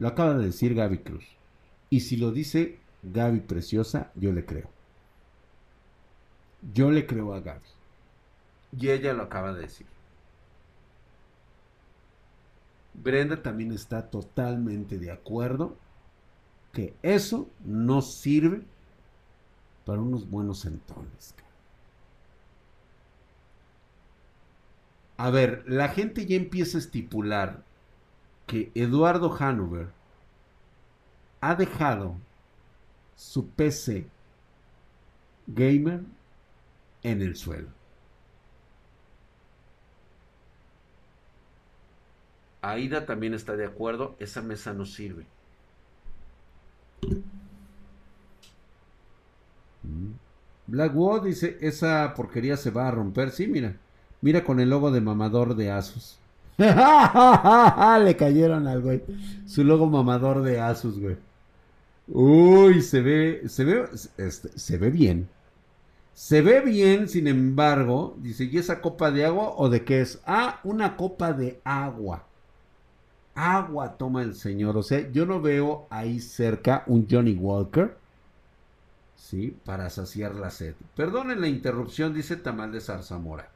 [0.00, 1.24] Lo acaba de decir Gaby Cruz.
[1.90, 4.68] Y si lo dice Gaby Preciosa, yo le creo.
[6.72, 7.68] Yo le creo a Gaby.
[8.78, 9.86] Y ella lo acaba de decir.
[12.94, 15.76] Brenda también está totalmente de acuerdo
[16.72, 18.62] que eso no sirve
[19.84, 21.34] para unos buenos entones.
[25.18, 27.62] A ver, la gente ya empieza a estipular
[28.50, 29.90] que Eduardo Hanover
[31.40, 32.16] ha dejado
[33.14, 34.08] su PC
[35.46, 36.00] gamer
[37.04, 37.68] en el suelo.
[42.60, 45.26] Aida también está de acuerdo, esa mesa no sirve.
[49.84, 50.10] Mm.
[50.66, 53.30] Blackwood dice, esa porquería se va a romper.
[53.30, 53.76] Sí, mira.
[54.20, 56.19] Mira con el logo de mamador de Asus.
[58.04, 59.02] Le cayeron al güey.
[59.46, 61.16] Su logo mamador de Asus, güey.
[62.08, 65.28] Uy, se ve, se ve, este, se ve bien.
[66.12, 70.20] Se ve bien, sin embargo, dice, ¿y esa copa de agua o de qué es?
[70.26, 72.24] Ah, una copa de agua.
[73.34, 74.76] Agua toma el señor.
[74.76, 77.96] O sea, yo no veo ahí cerca un Johnny Walker.
[79.16, 79.56] ¿Sí?
[79.64, 80.74] Para saciar la sed.
[80.96, 83.48] Perdonen la interrupción, dice Tamal de Zarzamora.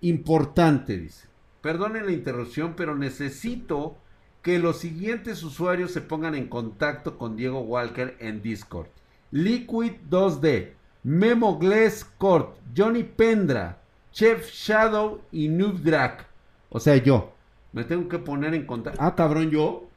[0.00, 1.26] Importante, dice.
[1.64, 3.96] Perdonen la interrupción, pero necesito
[4.42, 8.88] que los siguientes usuarios se pongan en contacto con Diego Walker en Discord.
[9.30, 10.72] Liquid 2D,
[11.04, 13.78] Memo Glass Court, Johnny Pendra,
[14.12, 16.26] Chef Shadow y Noob Drag.
[16.68, 17.32] O sea, yo.
[17.72, 19.00] Me tengo que poner en contacto.
[19.02, 19.88] Ah, cabrón, yo.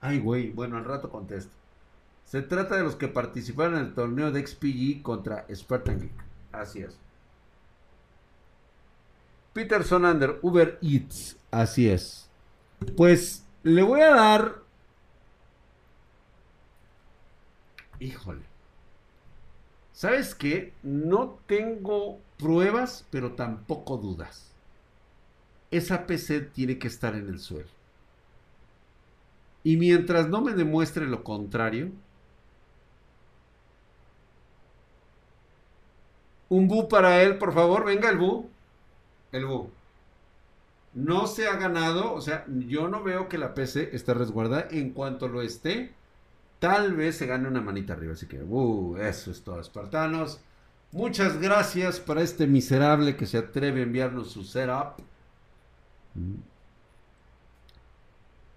[0.00, 0.48] Ay, güey.
[0.48, 1.52] Bueno, al rato contesto.
[2.24, 6.24] Se trata de los que participaron en el torneo de XPG contra Spartan Geek.
[6.52, 6.98] Así es.
[9.52, 11.36] Peter Sonander, Uber Eats.
[11.50, 12.28] Así es.
[12.96, 14.62] Pues le voy a dar.
[18.00, 18.42] Híjole.
[19.92, 20.72] ¿Sabes qué?
[20.82, 24.50] No tengo pruebas, pero tampoco dudas.
[25.70, 27.68] Esa PC tiene que estar en el suelo.
[29.64, 31.92] Y mientras no me demuestre lo contrario,
[36.48, 38.50] un bu para él, por favor, venga el bu
[39.32, 39.70] el Bu.
[40.94, 44.68] No se ha ganado, o sea, yo no veo que la PC esté resguardada.
[44.70, 45.94] En cuanto lo esté,
[46.58, 48.12] tal vez se gane una manita arriba.
[48.12, 50.40] Así que, uh, eso es todo, espartanos.
[50.92, 55.00] Muchas gracias para este miserable que se atreve a enviarnos su setup.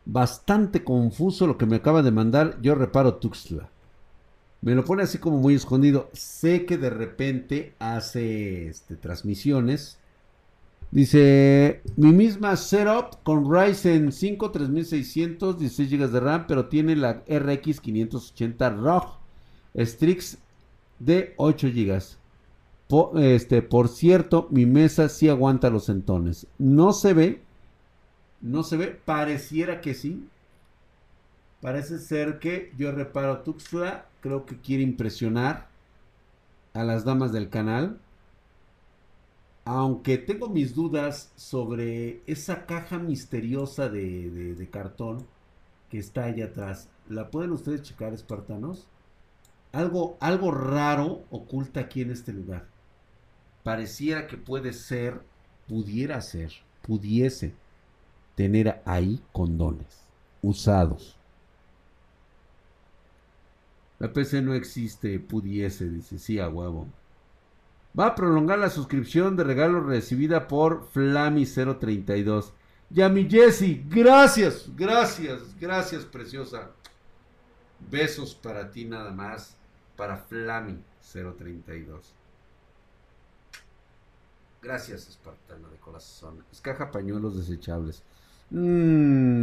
[0.03, 2.61] Bastante confuso lo que me acaba de mandar.
[2.61, 3.69] Yo reparo Tuxtla.
[4.61, 6.09] Me lo pone así como muy escondido.
[6.11, 9.97] Sé que de repente hace este, transmisiones.
[10.95, 17.21] Dice, mi misma setup con Ryzen 5 3600, 16 GB de RAM, pero tiene la
[17.27, 19.17] RX 580 ROG
[19.75, 20.37] Strix
[20.99, 22.01] de 8 GB.
[23.19, 26.47] este, por cierto, mi mesa sí aguanta los centones.
[26.57, 27.41] No se ve,
[28.39, 30.25] no se ve, pareciera que sí.
[31.59, 35.67] Parece ser que yo reparo Tuxtla, creo que quiere impresionar
[36.73, 37.99] a las damas del canal.
[39.65, 45.25] Aunque tengo mis dudas sobre esa caja misteriosa de, cartón
[45.89, 46.87] que está allá atrás.
[47.09, 48.87] ¿La pueden ustedes checar, espartanos?
[49.71, 52.67] Algo, algo raro oculta aquí en este lugar.
[53.63, 55.21] Pareciera que puede ser,
[55.67, 57.53] pudiera ser, pudiese
[58.35, 60.05] tener ahí condones
[60.43, 61.17] usados.
[63.97, 66.87] La PC no existe, pudiese, dice, sí, a huevo.
[67.97, 72.51] Va a prolongar la suscripción de regalo recibida por Flami032.
[72.89, 76.71] Yami Jessy, gracias, gracias, gracias, preciosa.
[77.89, 79.55] Besos para ti nada más,
[79.95, 82.01] para Flami032.
[84.61, 86.43] Gracias, Espartano de corazón.
[86.51, 88.03] Es caja pañuelos desechables.
[88.49, 89.35] Mm.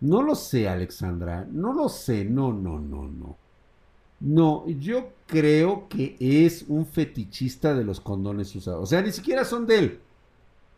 [0.00, 1.46] No lo sé, Alexandra.
[1.50, 2.24] No lo sé.
[2.24, 3.36] No, no, no, no.
[4.20, 8.82] No, yo creo que es un fetichista de los condones usados.
[8.82, 10.00] O sea, ni siquiera son de él.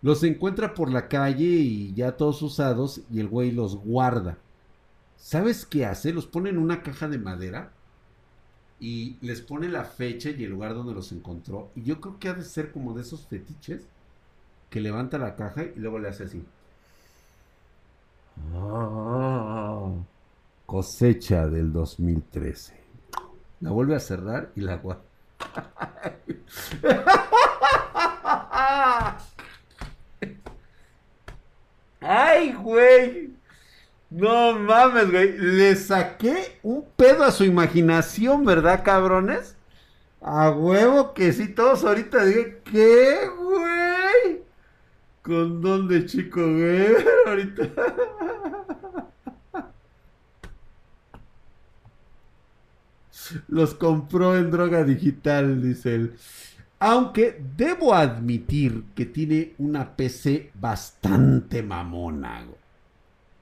[0.03, 4.38] Los encuentra por la calle y ya todos usados y el güey los guarda.
[5.16, 6.12] ¿Sabes qué hace?
[6.12, 7.72] Los pone en una caja de madera
[8.81, 11.70] y les pone la fecha y el lugar donde los encontró.
[11.74, 13.88] Y yo creo que ha de ser como de esos fetiches
[14.70, 16.44] que levanta la caja y luego le hace así.
[18.55, 19.90] Ah,
[20.66, 22.88] cosecha del 2013.
[23.61, 25.03] La vuelve a cerrar y la guarda.
[32.01, 33.31] ¡Ay, güey!
[34.11, 35.37] No mames, güey.
[35.37, 39.57] Le saqué un pedo a su imaginación, ¿verdad, cabrones?
[40.21, 44.42] A huevo que sí, todos ahorita digan, ¿qué, güey?
[45.23, 46.97] Con dónde, chico, güey.
[47.27, 47.68] Ahorita.
[53.49, 56.14] Los compró en droga digital, dice él.
[56.81, 62.47] Aunque debo admitir que tiene una PC bastante mamona.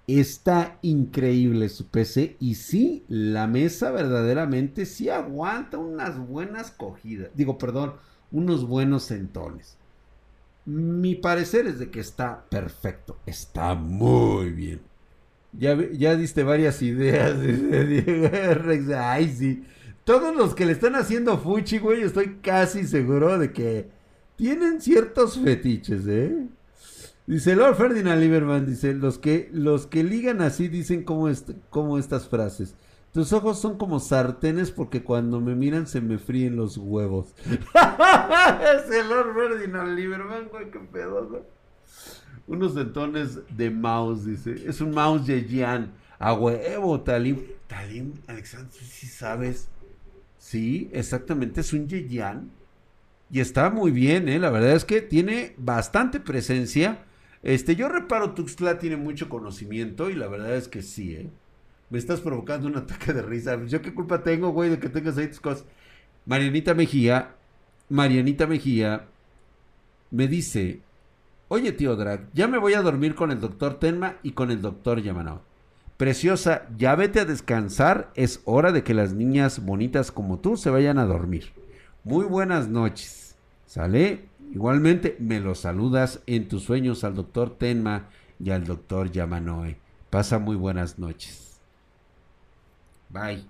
[0.06, 7.30] Está increíble su PC y sí, la mesa verdaderamente sí aguanta unas buenas cogidas.
[7.34, 7.94] Digo, perdón,
[8.30, 9.76] unos buenos centones.
[10.64, 14.80] Mi parecer es de que está perfecto, está muy bien.
[15.52, 19.64] Ya, ya diste varias ideas, dice Diego Ay, sí.
[20.06, 23.90] Todos los que le están haciendo fuchi, güey, estoy casi seguro de que
[24.36, 26.46] tienen ciertos fetiches, ¿eh?
[27.26, 31.28] Dice Lord Ferdinand Lieberman, dice, los que, los que ligan así dicen como,
[31.70, 32.76] como estas frases.
[33.12, 37.34] Tus ojos son como sartenes porque cuando me miran se me fríen los huevos.
[37.44, 41.42] es el Lord Ferdinand Lieberman, güey, qué pedo, güey.
[42.46, 44.54] Unos dentones de mouse, dice.
[44.68, 45.92] Es un mouse Yejian.
[46.20, 47.42] A huevo, Talim.
[47.66, 49.68] Talim, Alexander, si sabes.
[50.46, 52.52] Sí, exactamente, es un Yeyan.
[53.32, 54.38] Y está muy bien, ¿eh?
[54.38, 57.04] La verdad es que tiene bastante presencia.
[57.42, 61.30] Este, yo reparo, Tuxtla tiene mucho conocimiento y la verdad es que sí, ¿eh?
[61.90, 63.60] Me estás provocando un ataque de risa.
[63.66, 65.64] ¿Yo qué culpa tengo, güey, de que tengas ahí tus cosas?
[66.26, 67.34] Marianita Mejía,
[67.88, 69.08] Marianita Mejía
[70.12, 70.80] me dice,
[71.48, 74.62] oye tío Drag, ya me voy a dormir con el doctor Tenma y con el
[74.62, 75.42] doctor Yamanao.
[75.96, 80.68] Preciosa, ya vete a descansar, es hora de que las niñas bonitas como tú se
[80.68, 81.52] vayan a dormir.
[82.04, 83.34] Muy buenas noches.
[83.66, 84.28] ¿Sale?
[84.52, 89.78] Igualmente me lo saludas en tus sueños al doctor Tenma y al doctor Yamanoe.
[90.10, 91.58] Pasa muy buenas noches.
[93.08, 93.44] Bye.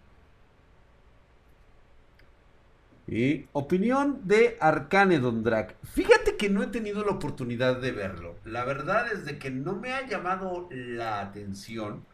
[3.08, 5.44] Y opinión de Arcane Don
[5.82, 8.36] Fíjate que no he tenido la oportunidad de verlo.
[8.44, 12.04] La verdad es de que no me ha llamado la atención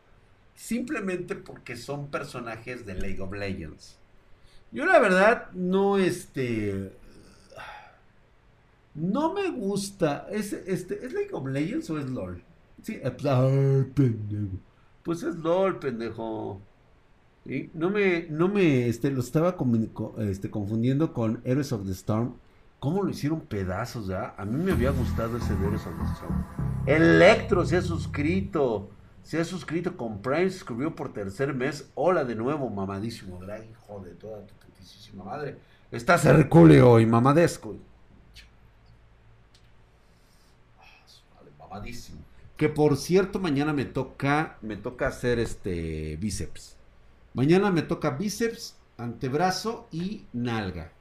[0.55, 3.98] simplemente porque son personajes de League of Legends.
[4.70, 6.92] Yo la verdad no este
[8.94, 12.42] no me gusta es este es League of Legends o es LOL.
[12.82, 14.57] Sí, pues, pendejo.
[15.03, 16.61] Pues es LOL, pendejo.
[17.74, 19.57] No me no me este lo estaba
[20.18, 22.34] este, confundiendo con Heroes of the Storm.
[22.78, 24.34] ¿Cómo lo hicieron pedazos ya?
[24.36, 26.44] A mí me había gustado ese de Heroes of the Storm.
[26.86, 28.90] Electro se ha suscrito.
[29.23, 31.89] Se ha suscrito con Prime, suscribió por tercer mes.
[31.95, 35.59] Hola de nuevo, mamadísimo drag, hijo de toda tu putísima madre.
[35.91, 37.77] Estás hercúleo y mamadesco.
[40.81, 42.18] Ah, mamadísimo.
[42.57, 46.77] Que por cierto, mañana me toca, me toca hacer este bíceps.
[47.35, 50.93] Mañana me toca bíceps, antebrazo y nalga.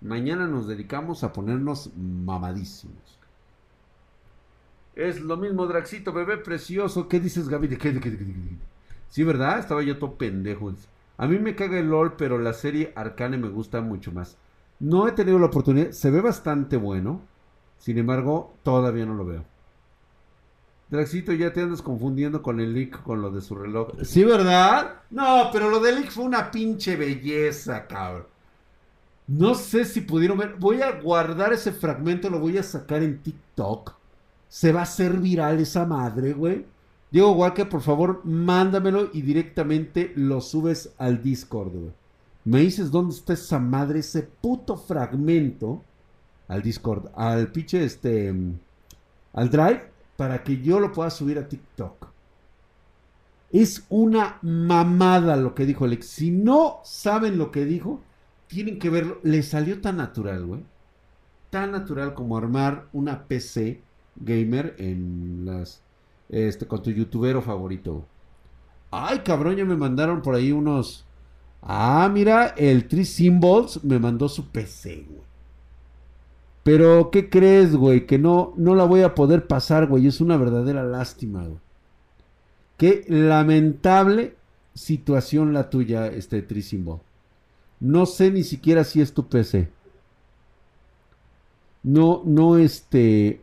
[0.00, 3.05] Mañana nos dedicamos a ponernos mamadísimos.
[4.96, 7.06] Es lo mismo, Draxito, bebé precioso.
[7.06, 7.68] ¿Qué dices, Gaby?
[7.68, 8.34] ¿De qué, de qué, de qué,
[9.10, 9.58] Sí, ¿verdad?
[9.58, 10.72] Estaba yo todo pendejo.
[11.18, 14.38] A mí me caga el LOL, pero la serie Arcane me gusta mucho más.
[14.80, 15.90] No he tenido la oportunidad.
[15.90, 17.20] Se ve bastante bueno.
[17.78, 19.44] Sin embargo, todavía no lo veo.
[20.88, 23.90] Draxito, ya te andas confundiendo con el leak, con lo de su reloj.
[24.02, 25.02] Sí, ¿verdad?
[25.10, 28.26] No, pero lo del leak fue una pinche belleza, cabrón.
[29.26, 30.54] No sé si pudieron ver.
[30.58, 33.96] Voy a guardar ese fragmento, lo voy a sacar en TikTok
[34.48, 36.66] se va a hacer viral esa madre, güey.
[37.10, 41.92] Diego Walker, por favor, mándamelo y directamente lo subes al Discord, güey.
[42.44, 45.82] Me dices dónde está esa madre, ese puto fragmento
[46.48, 48.34] al Discord, al pinche este,
[49.32, 52.08] al Drive, para que yo lo pueda subir a TikTok.
[53.50, 56.06] Es una mamada lo que dijo Alex.
[56.06, 58.00] Si no saben lo que dijo,
[58.48, 59.18] tienen que verlo.
[59.22, 60.60] Le salió tan natural, güey.
[61.50, 63.82] Tan natural como armar una PC
[64.20, 65.82] gamer en las
[66.28, 68.04] este con tu youtubero favorito.
[68.90, 71.06] Ay, cabrón, ya me mandaron por ahí unos
[71.68, 75.26] Ah, mira, el Three Symbols me mandó su PC, güey.
[76.62, 78.06] Pero, ¿qué crees, güey?
[78.06, 80.06] Que no, no la voy a poder pasar, güey.
[80.06, 81.58] Es una verdadera lástima, güey.
[82.76, 84.36] Qué lamentable
[84.74, 87.00] situación la tuya, este Three Symbol.
[87.80, 89.68] No sé ni siquiera si es tu PC.
[91.82, 93.40] No, no, este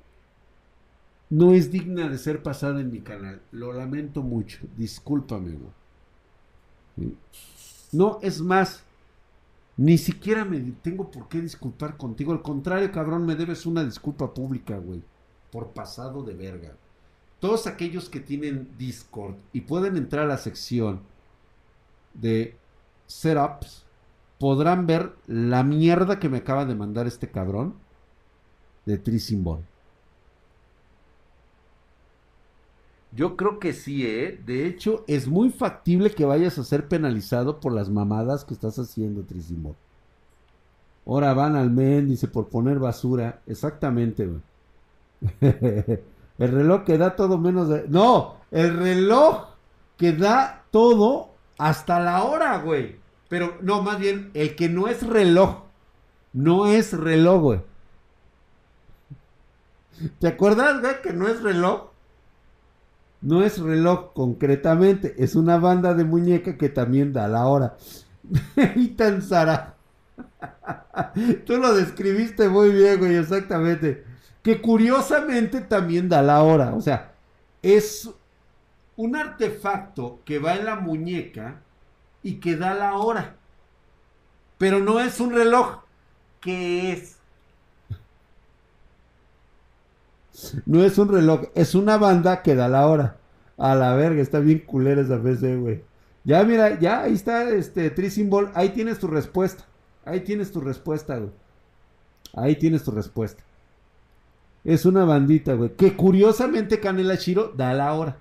[1.33, 3.41] no es digna de ser pasada en mi canal.
[3.51, 4.59] Lo lamento mucho.
[4.77, 7.15] Discúlpame, güey.
[7.91, 8.83] No, es más,
[9.75, 12.33] ni siquiera me tengo por qué disculpar contigo.
[12.33, 15.01] Al contrario, cabrón, me debes una disculpa pública, güey.
[15.51, 16.75] Por pasado de verga.
[17.39, 21.01] Todos aquellos que tienen Discord y pueden entrar a la sección
[22.13, 22.55] de
[23.07, 23.85] setups
[24.39, 27.73] podrán ver la mierda que me acaba de mandar este cabrón
[28.85, 29.65] de Trisymbol.
[33.15, 34.39] Yo creo que sí, ¿eh?
[34.43, 38.79] De hecho, es muy factible que vayas a ser penalizado por las mamadas que estás
[38.79, 39.75] haciendo, Trisimo.
[41.05, 43.41] Ahora van al men, dice, por poner basura.
[43.45, 44.41] Exactamente, güey.
[46.39, 47.85] el reloj que da todo menos de...
[47.87, 49.49] No, el reloj
[49.97, 52.95] que da todo hasta la hora, güey.
[53.29, 55.63] Pero no, más bien, el que no es reloj.
[56.33, 57.61] No es reloj, güey.
[60.19, 61.92] ¿Te acuerdas, güey, que no es reloj?
[63.23, 67.77] No es reloj concretamente, es una banda de muñeca que también da la hora.
[68.75, 69.75] y tan Sara.
[71.45, 74.03] Tú lo describiste muy bien, güey, exactamente.
[74.41, 76.75] Que curiosamente también da la hora.
[76.75, 77.13] O sea,
[77.61, 78.09] es
[78.97, 81.61] un artefacto que va en la muñeca
[82.23, 83.37] y que da la hora.
[84.57, 85.79] Pero no es un reloj.
[86.41, 87.19] ¿Qué es?
[90.65, 93.17] No es un reloj, es una banda que da la hora.
[93.57, 95.83] A la verga, está bien culera esa PC, güey.
[96.23, 98.51] Ya, mira, ya ahí está este Trisymbol.
[98.55, 99.65] Ahí tienes tu respuesta.
[100.05, 101.31] Ahí tienes tu respuesta, güey.
[102.33, 103.43] Ahí tienes tu respuesta.
[104.63, 105.75] Es una bandita, güey.
[105.75, 108.17] Que curiosamente Canela Shiro da la hora.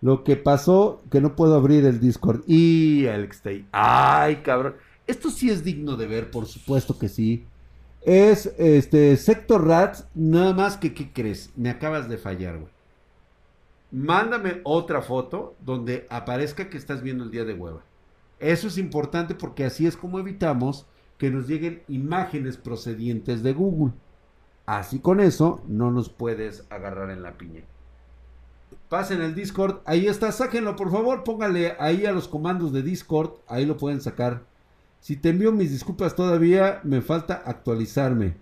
[0.00, 2.42] Lo que pasó, que no puedo abrir el Discord.
[2.46, 3.66] Y Alex Tay.
[3.72, 4.74] Ay, cabrón.
[5.06, 7.46] Esto sí es digno de ver, por supuesto que sí.
[8.08, 11.52] Es este Sector Rats, nada más que, ¿qué crees?
[11.56, 12.72] Me acabas de fallar, güey.
[13.90, 17.82] Mándame otra foto donde aparezca que estás viendo el día de hueva.
[18.38, 20.86] Eso es importante porque así es como evitamos
[21.18, 23.92] que nos lleguen imágenes procedientes de Google.
[24.64, 27.60] Así con eso no nos puedes agarrar en la piña.
[28.88, 33.32] Pasen el Discord, ahí está, sáquenlo por favor, póngale ahí a los comandos de Discord,
[33.48, 34.44] ahí lo pueden sacar
[35.00, 38.36] si te envío mis disculpas todavía, me falta actualizarme.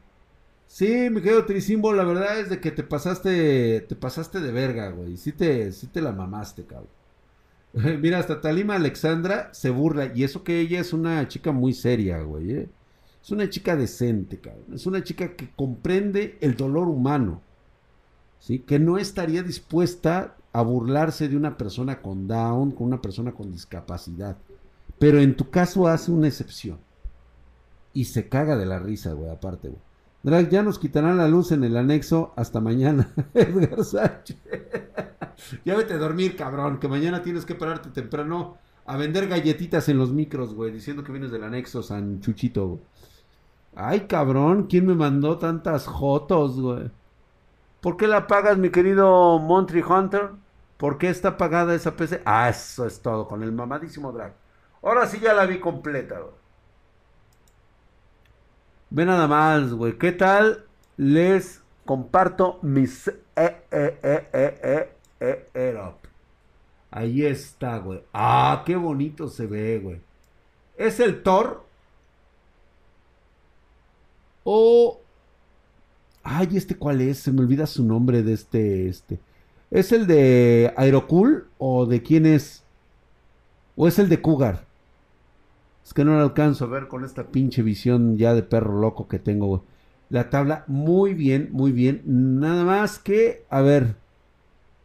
[0.66, 4.90] Sí, mi querido Tricimbo, la verdad es de que te pasaste, te pasaste de verga,
[4.90, 5.16] güey.
[5.16, 6.88] Sí te, sí te la mamaste, cabrón.
[8.00, 10.12] Mira, hasta Talima Alexandra se burla.
[10.14, 12.52] Y eso que ella es una chica muy seria, güey.
[12.52, 12.68] ¿eh?
[13.22, 14.74] Es una chica decente, cabrón.
[14.74, 17.42] Es una chica que comprende el dolor humano.
[18.40, 18.61] ¿Sí?
[18.61, 23.52] Que no estaría dispuesta a burlarse de una persona con Down, con una persona con
[23.52, 24.36] discapacidad.
[24.99, 26.78] Pero en tu caso hace una excepción.
[27.92, 29.80] Y se caga de la risa, güey, aparte, güey.
[30.22, 33.12] Drag, ya nos quitarán la luz en el anexo hasta mañana.
[33.34, 34.36] Edgar Sánchez.
[35.64, 39.99] ya vete a dormir, cabrón, que mañana tienes que pararte temprano a vender galletitas en
[39.99, 42.80] los micros, güey, diciendo que vienes del anexo San Chuchito.
[43.74, 46.90] Ay, cabrón, ¿quién me mandó tantas jotos, güey?
[47.80, 50.30] ¿Por qué la pagas, mi querido Montry Hunter?
[50.76, 52.22] ¿Por qué está pagada esa PC?
[52.24, 54.34] Ah, eso es todo, con el mamadísimo drag.
[54.83, 56.20] Ahora sí ya la vi completa.
[58.91, 59.99] Ve nada más, güey.
[59.99, 60.64] ¿Qué tal?
[60.97, 65.93] Les comparto mis eh, eh, eh, eh, eh, eh,
[66.91, 68.03] Ahí está, güey.
[68.12, 70.01] Ah, qué bonito se ve, güey.
[70.77, 71.64] ¿Es el Thor?
[74.45, 75.01] O...
[76.22, 77.18] Ay, ¿este cuál es?
[77.18, 79.20] Se me olvida su nombre de este, este.
[79.70, 82.66] ¿Es el de Aerocool o de quién es?
[83.77, 84.64] ¿O es el de Cougar?
[85.85, 89.07] Es que no lo alcanzo a ver con esta pinche visión ya de perro loco
[89.07, 89.61] que tengo, güey.
[90.09, 92.03] La tabla, muy bien, muy bien.
[92.05, 93.97] Nada más que, a ver,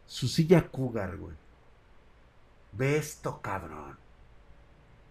[0.06, 1.34] su silla Cougar, güey.
[2.72, 3.96] Ve esto, cabrón.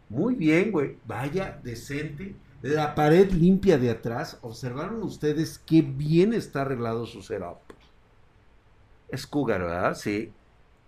[0.09, 0.97] Muy bien, güey.
[1.05, 2.35] Vaya, decente.
[2.61, 4.37] La pared limpia de atrás.
[4.41, 7.57] ¿Observaron ustedes qué bien está arreglado su setup?
[9.09, 9.95] Es Cougar, ¿verdad?
[9.95, 10.31] Sí.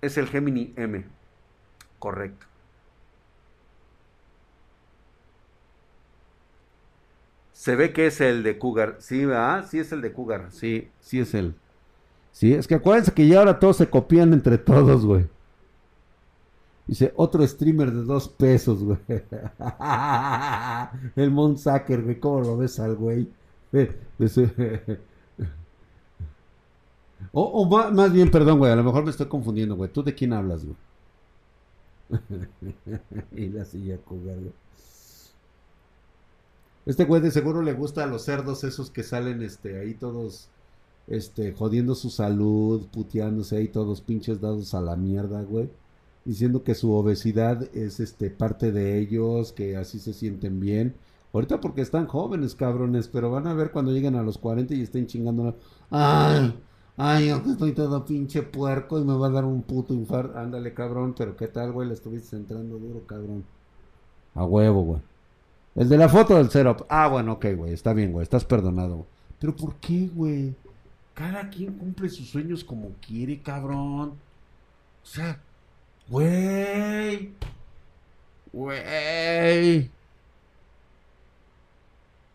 [0.02, 1.06] Es el Gemini M.
[2.00, 2.53] Correcto.
[7.64, 8.98] Se ve que es el de Cougar.
[9.00, 9.66] Sí, ¿verdad?
[9.70, 10.50] Sí es el de Cougar.
[10.52, 11.56] Sí, sí es él.
[12.34, 15.26] Sí, es que acuérdense que ya ahora todos se copian entre todos, güey.
[16.86, 18.98] Dice, otro streamer de dos pesos, güey.
[21.16, 22.20] El Monsacker, güey.
[22.20, 23.30] ¿Cómo lo ves al güey?
[27.32, 28.74] o, o más bien, perdón, güey.
[28.74, 29.90] A lo mejor me estoy confundiendo, güey.
[29.90, 30.76] ¿Tú de quién hablas, güey?
[33.38, 34.52] y la silla güey.
[36.86, 40.50] Este güey de seguro le gusta a los cerdos esos que salen este ahí todos
[41.08, 45.70] este jodiendo su salud, puteándose ahí todos pinches dados a la mierda, güey.
[46.26, 50.96] Diciendo que su obesidad es este parte de ellos, que así se sienten bien.
[51.34, 54.82] Ahorita porque están jóvenes, cabrones, pero van a ver cuando lleguen a los 40 y
[54.82, 55.58] estén chingando.
[55.90, 56.54] Ay,
[56.96, 60.38] ay, yo estoy todo pinche puerco y me va a dar un puto infarto.
[60.38, 61.88] Ándale, cabrón, pero ¿qué tal, güey?
[61.88, 63.44] Le estuviste entrando duro, cabrón.
[64.36, 65.13] A huevo, güey.
[65.76, 66.86] El de la foto del setup.
[66.90, 67.74] Ah, bueno, ok, güey.
[67.74, 68.24] Está bien, güey.
[68.24, 69.08] Estás perdonado.
[69.40, 70.56] Pero ¿por qué, güey?
[71.14, 74.14] Cada quien cumple sus sueños como quiere, cabrón.
[75.04, 75.40] O sea,
[76.08, 77.34] güey.
[78.52, 79.90] Güey.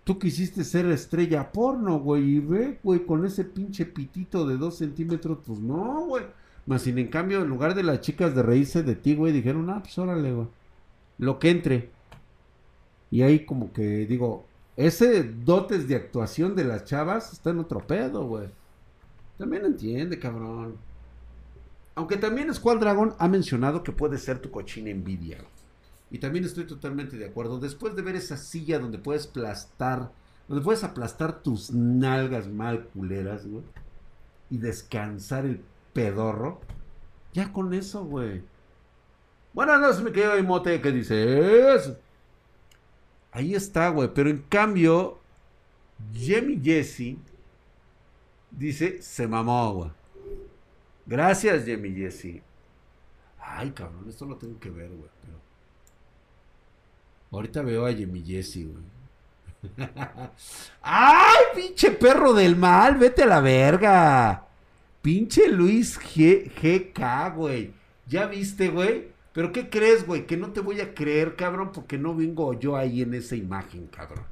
[0.04, 2.36] Tú quisiste ser estrella porno, güey.
[2.36, 6.24] Y ve, güey, con ese pinche pitito de dos centímetros, pues no, güey.
[6.66, 9.70] Más sin en cambio, en lugar de las chicas de reírse de ti, güey, dijeron,
[9.70, 10.48] ah, pues órale, güey.
[11.18, 11.97] Lo que entre.
[13.10, 14.44] Y ahí como que digo,
[14.76, 18.48] ese dotes de actuación de las chavas está en otro pedo, güey.
[19.38, 20.76] También entiende, cabrón.
[21.94, 25.38] Aunque también Squall Dragon ha mencionado que puede ser tu cochina envidia.
[26.10, 27.58] Y también estoy totalmente de acuerdo.
[27.58, 30.12] Después de ver esa silla donde puedes aplastar,
[30.46, 33.64] donde puedes aplastar tus nalgas mal culeras, güey.
[34.50, 35.60] Y descansar el
[35.92, 36.60] pedorro.
[37.32, 38.42] Ya con eso, güey.
[39.52, 40.80] Buenas noches, me quedo mote.
[40.80, 41.96] ¿Qué dices?
[43.32, 44.10] Ahí está, güey.
[44.14, 45.18] Pero en cambio,
[46.12, 47.16] Jimmy Jesse
[48.50, 49.90] dice, se mamó, güey.
[51.06, 52.42] Gracias, Jimmy Jesse.
[53.40, 55.10] Ay, cabrón, esto lo tengo que ver, güey.
[55.22, 55.38] Pero...
[57.30, 58.84] Ahorita veo a Jimmy Jesse, güey.
[60.82, 62.96] ¡Ay, pinche perro del mal!
[62.96, 64.46] Vete a la verga.
[65.02, 67.72] Pinche Luis G GK, güey.
[68.06, 69.08] ¿Ya viste, güey?
[69.38, 70.26] Pero ¿qué crees, güey?
[70.26, 73.86] Que no te voy a creer, cabrón, porque no vengo yo ahí en esa imagen,
[73.86, 74.24] cabrón.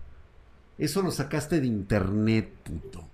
[0.78, 3.04] Eso lo sacaste de internet, puto.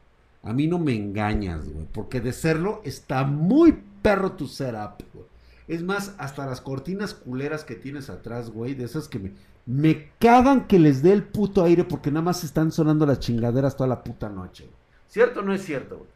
[0.42, 1.86] A mí no me engañas, güey.
[1.92, 5.26] Porque de serlo está muy perro tu setup, güey.
[5.68, 9.32] Es más, hasta las cortinas culeras que tienes atrás, güey, de esas que me,
[9.66, 13.76] me cagan que les dé el puto aire porque nada más están sonando las chingaderas
[13.76, 14.66] toda la puta noche.
[15.08, 16.08] ¿Cierto o no es cierto, güey?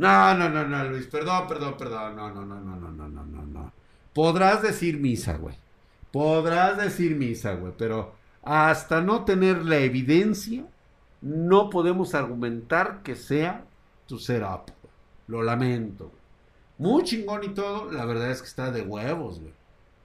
[0.00, 2.16] No, no, no, no, Luis, perdón, perdón, perdón.
[2.16, 3.72] No, no, no, no, no, no, no, no.
[4.14, 5.54] Podrás decir misa, güey.
[6.10, 10.64] Podrás decir misa, güey, pero hasta no tener la evidencia,
[11.20, 13.66] no podemos argumentar que sea
[14.06, 14.70] tu setup.
[15.26, 16.10] Lo lamento.
[16.78, 19.52] Muy chingón y todo, la verdad es que está de huevos, güey.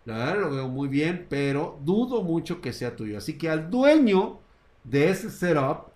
[0.04, 3.18] La verdad lo veo muy bien, pero dudo mucho que sea tuyo.
[3.18, 4.40] Así que al dueño
[4.84, 5.94] de ese setup,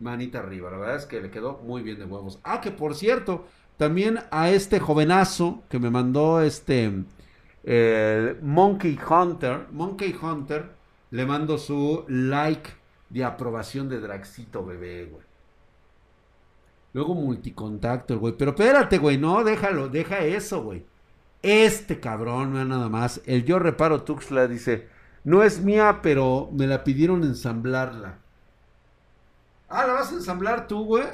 [0.00, 0.70] manita arriba.
[0.70, 2.38] La verdad es que le quedó muy bien de huevos.
[2.42, 7.04] Ah, que por cierto, también a este jovenazo que me mandó este
[8.42, 10.70] Monkey Hunter, Monkey Hunter,
[11.10, 12.70] le mando su like
[13.08, 15.22] de aprobación de Draxito bebé, güey.
[16.92, 18.34] Luego multicontacto, güey.
[18.36, 20.84] Pero espérate, güey, no, déjalo, deja eso, güey.
[21.42, 23.20] Este cabrón, no nada más.
[23.26, 24.88] El yo reparo Tuxla dice,
[25.24, 28.18] no es mía, pero me la pidieron ensamblarla.
[29.68, 31.04] Ah, ¿la vas a ensamblar tú, güey?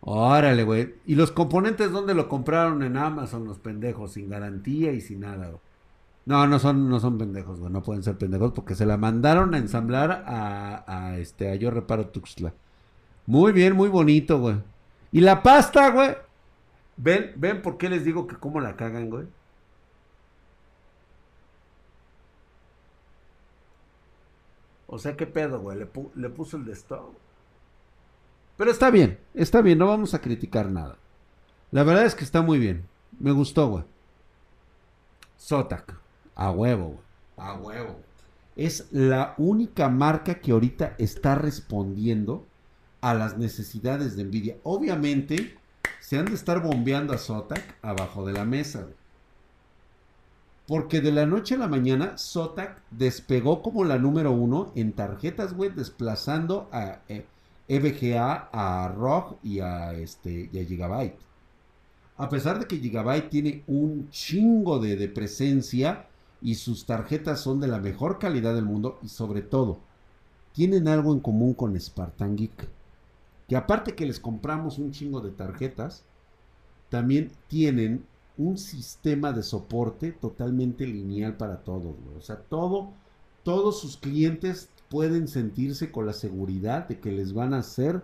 [0.00, 0.94] Órale, güey.
[1.06, 4.12] ¿Y los componentes dónde lo compraron en Amazon los pendejos?
[4.12, 5.60] Sin garantía y sin nada, güey.
[6.26, 7.72] No, no son, no son pendejos, güey.
[7.72, 11.70] No pueden ser pendejos porque se la mandaron a ensamblar a, a este, a Yo
[11.70, 12.52] Reparo Tuxtla.
[13.26, 14.56] Muy bien, muy bonito, güey.
[15.12, 16.16] Y la pasta, güey.
[16.96, 19.26] ¿Ven, ven por qué les digo que cómo la cagan, güey?
[24.86, 25.78] O sea, ¿qué pedo, güey?
[26.14, 26.76] Le, puso el de.
[28.56, 30.96] Pero está bien, está bien, no vamos a criticar nada.
[31.72, 32.86] La verdad es que está muy bien.
[33.18, 33.84] Me gustó, güey.
[35.38, 35.98] Zotac.
[36.34, 37.00] A huevo, güey.
[37.36, 38.00] A huevo.
[38.54, 42.46] Es la única marca que ahorita está respondiendo
[43.00, 44.56] a las necesidades de Nvidia.
[44.62, 45.58] Obviamente,
[46.00, 48.82] se han de estar bombeando a Zotac abajo de la mesa.
[48.82, 48.94] Güey.
[50.66, 55.54] Porque de la noche a la mañana, Zotac despegó como la número uno en tarjetas,
[55.54, 57.24] güey, desplazando a eh,
[57.68, 61.18] EVGA, a ROG y a, este, Gigabyte.
[62.16, 66.06] A pesar de que Gigabyte tiene un chingo de, de presencia
[66.40, 69.78] y sus tarjetas son de la mejor calidad del mundo y sobre todo,
[70.52, 72.68] tienen algo en común con Spartan Geek.
[73.48, 76.04] Que aparte que les compramos un chingo de tarjetas,
[76.88, 78.04] también tienen
[78.38, 82.90] un sistema de soporte totalmente lineal para todos, O sea, todo,
[83.42, 88.02] todos sus clientes pueden sentirse con la seguridad de que les van a hacer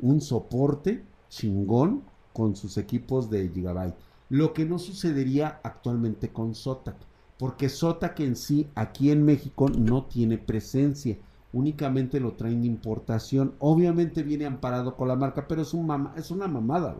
[0.00, 2.02] un soporte chingón
[2.32, 3.96] con sus equipos de Gigabyte.
[4.28, 6.96] Lo que no sucedería actualmente con Zotac,
[7.38, 11.16] porque Zotac en sí aquí en México no tiene presencia,
[11.52, 13.54] únicamente lo traen de importación.
[13.58, 15.74] Obviamente viene amparado con la marca, pero es,
[16.16, 16.96] es una mamada.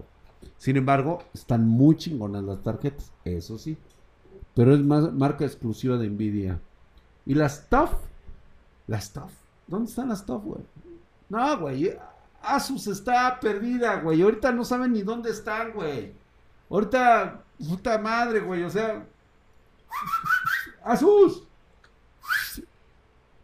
[0.59, 3.77] Sin embargo, están muy chingonas las tarjetas, eso sí.
[4.55, 6.61] Pero es más marca exclusiva de Nvidia.
[7.27, 7.91] Y las TUF,
[8.87, 9.33] las TUF,
[9.67, 10.63] ¿dónde están las TUF, güey?
[11.29, 11.97] No, güey,
[12.43, 14.23] Asus está perdida, güey.
[14.23, 16.15] Ahorita no saben ni dónde están, güey.
[16.71, 19.05] Ahorita, puta madre, güey, o sea.
[20.85, 21.43] Asus.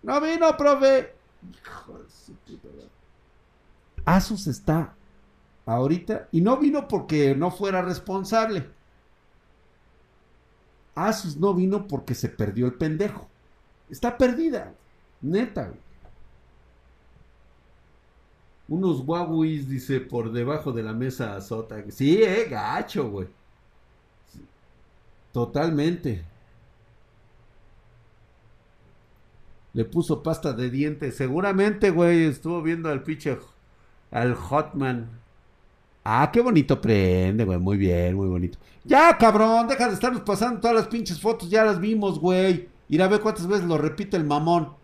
[0.03, 1.15] No vino, profe.
[1.53, 2.69] Hijo de su puta
[4.05, 4.95] Asus está
[5.67, 6.29] ahorita.
[6.33, 8.67] Y no vino porque no fuera responsable.
[10.95, 13.29] Asus no vino porque se perdió el pendejo.
[13.91, 14.75] Está perdida.
[15.21, 15.73] Neta.
[18.69, 21.83] Unos Huawei, dice, por debajo de la mesa azota.
[21.91, 23.29] Sí, eh, gacho, güey.
[25.33, 26.25] Totalmente.
[29.75, 31.17] Le puso pasta de dientes.
[31.17, 33.39] Seguramente, güey, estuvo viendo al pinche,
[34.11, 35.22] al Hotman.
[36.05, 37.59] Ah, qué bonito prende, güey.
[37.59, 38.59] Muy bien, muy bonito.
[38.85, 41.49] Ya, cabrón, deja de estarnos pasando todas las pinches fotos.
[41.51, 42.69] Ya las vimos, güey.
[42.89, 44.75] Ir a ver cuántas veces lo repite el mamón.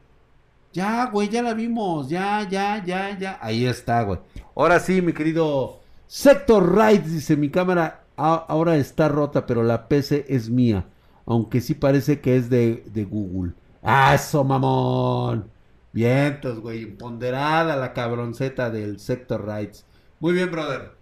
[0.72, 2.08] Ya, güey, ya la vimos.
[2.08, 3.38] Ya, ya, ya, ya.
[3.42, 4.20] Ahí está, güey.
[4.54, 8.04] Ahora sí, mi querido Sector Right, dice mi cámara.
[8.16, 10.86] ahora está rota, pero la PC es mía.
[11.26, 13.52] Aunque sí parece que es de, de Google.
[13.82, 15.50] ¡Ah, eso, mamón!
[15.92, 16.82] Vientos, güey.
[16.82, 19.84] Imponderada la cabronceta del Sector Rights.
[20.20, 20.97] Muy bien, brother.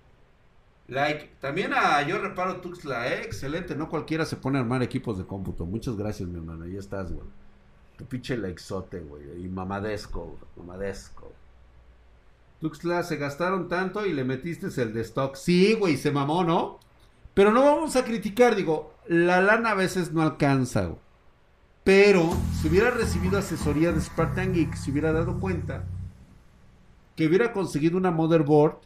[0.88, 5.18] Like, también a Yo Reparo Tuxla, eh, excelente, no cualquiera se pone a armar equipos
[5.18, 5.66] de cómputo.
[5.66, 7.26] Muchas gracias, mi hermano, ahí estás, güey.
[7.96, 11.32] Tu pinche likezote, güey, y mamadesco, mamadesco.
[12.60, 15.34] Tuxla, se gastaron tanto y le metiste el de stock.
[15.34, 16.78] Sí, güey, se mamó, ¿no?
[17.34, 21.00] Pero no vamos a criticar, digo, la lana a veces no alcanza, güey.
[21.84, 22.30] Pero
[22.60, 25.84] si hubiera recibido asesoría de Spartan Geek, se hubiera dado cuenta
[27.14, 28.78] que hubiera conseguido una motherboard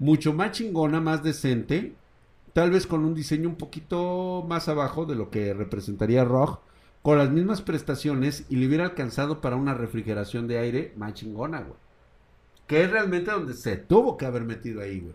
[0.00, 1.92] mucho más chingona, más decente,
[2.54, 6.58] tal vez con un diseño un poquito más abajo de lo que representaría ROG,
[7.02, 11.60] con las mismas prestaciones y le hubiera alcanzado para una refrigeración de aire más chingona,
[11.60, 11.78] güey.
[12.66, 15.14] Que es realmente donde se tuvo que haber metido ahí, güey.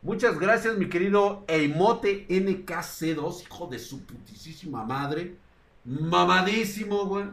[0.00, 5.36] Muchas gracias, mi querido Eimote NKC2, hijo de su putísima madre.
[5.84, 7.26] Mamadísimo, güey.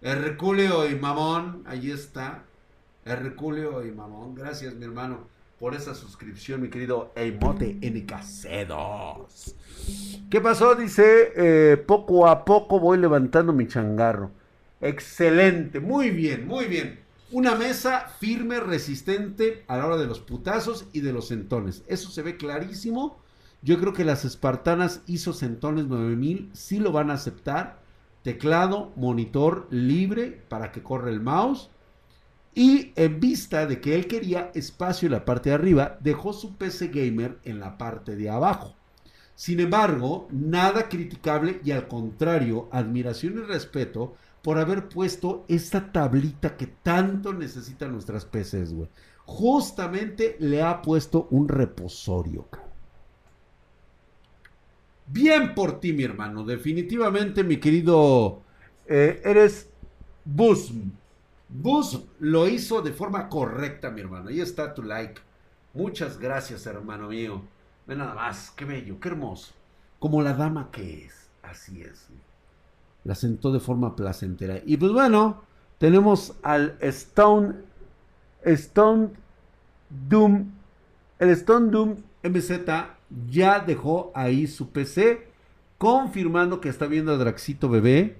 [0.00, 2.44] Herculeo y mamón, ahí está.
[3.04, 9.54] Herculeo y mamón, gracias, mi hermano por esa suscripción, mi querido Eimote NKC2.
[10.28, 10.74] ¿Qué pasó?
[10.74, 14.30] Dice, eh, poco a poco voy levantando mi changarro.
[14.80, 17.00] Excelente, muy bien, muy bien.
[17.32, 21.82] Una mesa firme, resistente a la hora de los putazos y de los centones.
[21.88, 23.18] Eso se ve clarísimo.
[23.62, 27.80] Yo creo que las espartanas ISO Centones 9000 sí lo van a aceptar
[28.22, 31.70] teclado, monitor libre para que corra el mouse.
[32.56, 36.56] Y en vista de que él quería espacio en la parte de arriba, dejó su
[36.56, 38.74] PC gamer en la parte de abajo.
[39.34, 46.56] Sin embargo, nada criticable y al contrario, admiración y respeto por haber puesto esta tablita
[46.56, 48.88] que tanto necesitan nuestras PCs, güey.
[49.26, 52.48] Justamente le ha puesto un reposorio,
[55.08, 56.42] Bien por ti, mi hermano.
[56.42, 58.42] Definitivamente, mi querido,
[58.86, 59.68] eh, eres
[60.24, 60.72] Bus.
[61.48, 64.28] Bus lo hizo de forma correcta, mi hermano.
[64.28, 65.20] Ahí está tu like.
[65.74, 67.42] Muchas gracias, hermano mío.
[67.86, 69.52] Ve nada más, qué bello, qué hermoso.
[69.98, 71.28] Como la dama que es.
[71.42, 72.08] Así es.
[73.04, 74.60] La sentó de forma placentera.
[74.64, 75.42] Y pues bueno,
[75.78, 77.54] tenemos al Stone.
[78.42, 79.10] Stone
[80.08, 80.50] Doom.
[81.18, 82.50] El Stone Doom MZ
[83.30, 85.28] ya dejó ahí su PC.
[85.78, 88.16] Confirmando que está viendo a Draxito Bebé.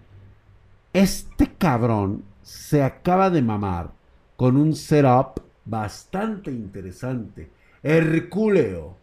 [0.93, 3.91] Este cabrón se acaba de mamar
[4.37, 7.51] con un setup bastante interesante.
[7.83, 8.95] Hercúleo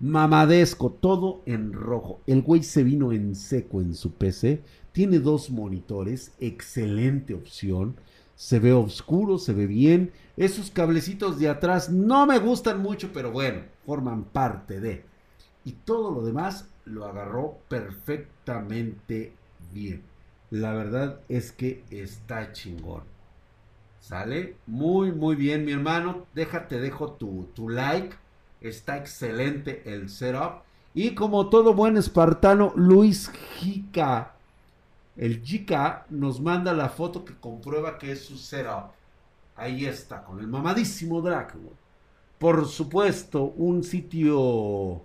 [0.00, 2.22] mamadesco, todo en rojo.
[2.26, 4.62] El güey se vino en seco en su PC.
[4.92, 7.94] Tiene dos monitores, excelente opción.
[8.36, 10.10] Se ve oscuro, se ve bien.
[10.38, 15.04] Esos cablecitos de atrás no me gustan mucho, pero bueno, forman parte de.
[15.66, 19.34] Y todo lo demás lo agarró perfectamente
[19.74, 20.11] bien.
[20.52, 23.04] La verdad es que está chingón.
[24.00, 24.56] ¿Sale?
[24.66, 26.26] Muy, muy bien, mi hermano.
[26.34, 28.14] Déjate, dejo tu, tu like
[28.60, 30.60] Está excelente el setup.
[30.92, 34.34] Y como todo buen espartano, Luis Jica,
[35.16, 38.90] el Jica nos manda la foto que comprueba que es su setup.
[39.56, 41.70] Ahí está, con el mamadísimo Drácula.
[42.38, 45.00] Por supuesto, un sitio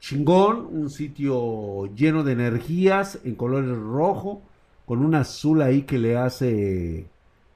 [0.00, 4.42] chingón, un sitio lleno de energías en colores rojo,
[4.90, 7.06] con un azul ahí que le hace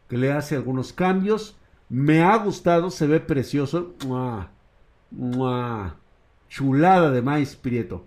[0.08, 1.56] que le hace algunos cambios.
[1.88, 3.92] Me ha gustado, se ve precioso.
[6.48, 8.04] Chulada de maíz prieto.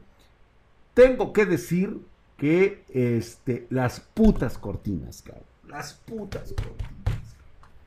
[0.94, 2.00] Tengo que decir
[2.38, 5.44] que este, las putas cortinas, cabrón.
[5.68, 7.36] Las putas cortinas.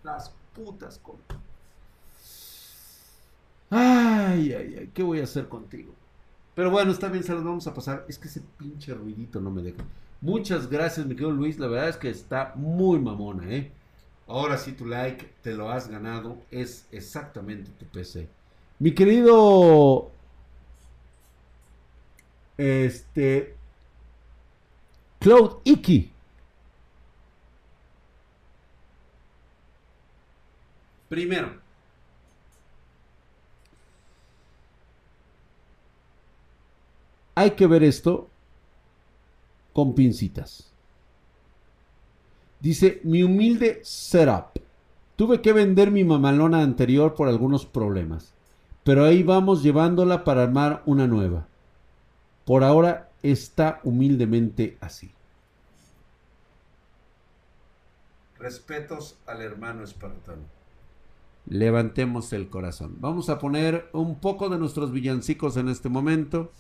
[0.05, 1.43] Las putas cortinas.
[3.71, 5.95] Ay, ay, ay, ¿qué voy a hacer contigo?
[6.55, 8.05] Pero bueno, está bien, se vamos a pasar.
[8.11, 9.83] Es que ese pinche ruidito no me deja.
[10.21, 11.59] Muchas gracias, mi querido Luis.
[11.59, 13.73] La verdad es que está muy mamona, ¿eh?
[14.27, 16.39] Ahora sí, tu like te lo has ganado.
[16.51, 18.29] Es exactamente tu PC.
[18.79, 20.11] Mi querido.
[22.57, 23.57] Este.
[25.19, 26.13] Claude Iki.
[31.09, 31.61] Primero.
[37.35, 38.30] Hay que ver esto
[39.73, 40.73] con pincitas.
[42.61, 44.61] Dice, mi humilde setup.
[45.17, 48.35] Tuve que vender mi mamalona anterior por algunos problemas
[48.85, 51.47] pero ahí vamos llevándola para armar una nueva.
[52.45, 55.13] Por ahora está humildemente así.
[58.39, 60.43] Respetos al hermano espartano.
[61.47, 62.97] Levantemos el corazón.
[63.01, 66.51] Vamos a poner un poco de nuestros villancicos en este momento.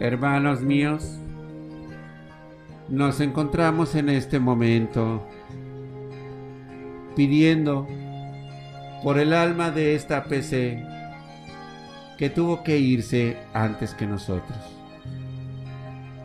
[0.00, 1.18] Hermanos míos,
[2.88, 5.22] nos encontramos en este momento
[7.14, 7.86] pidiendo
[9.04, 10.82] por el alma de esta PC
[12.16, 14.56] que tuvo que irse antes que nosotros.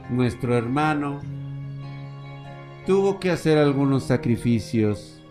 [0.10, 1.20] Nuestro hermano
[2.86, 5.22] tuvo que hacer algunos sacrificios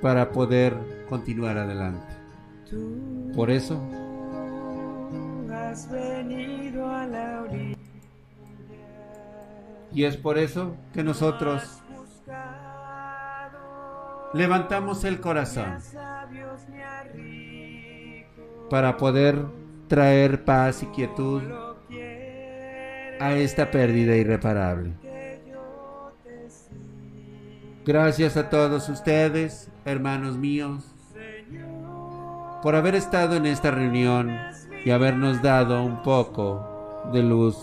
[0.00, 0.76] para poder
[1.08, 2.14] continuar adelante.
[3.36, 3.80] Por eso
[5.72, 7.76] has venido a la orilla.
[9.90, 11.62] Y es por eso que nosotros
[14.34, 15.78] levantamos el corazón
[18.68, 19.46] para poder
[19.88, 21.42] traer paz y quietud
[23.20, 24.92] a esta pérdida irreparable.
[27.84, 30.94] Gracias a todos ustedes, hermanos míos,
[32.62, 34.30] por haber estado en esta reunión
[34.84, 37.56] y habernos dado un poco de luz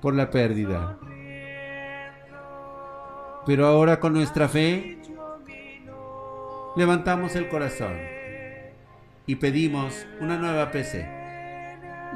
[0.00, 0.98] por la pérdida.
[3.46, 4.98] Pero ahora con nuestra fe
[6.76, 7.96] levantamos el corazón
[9.26, 11.08] y pedimos una nueva PC.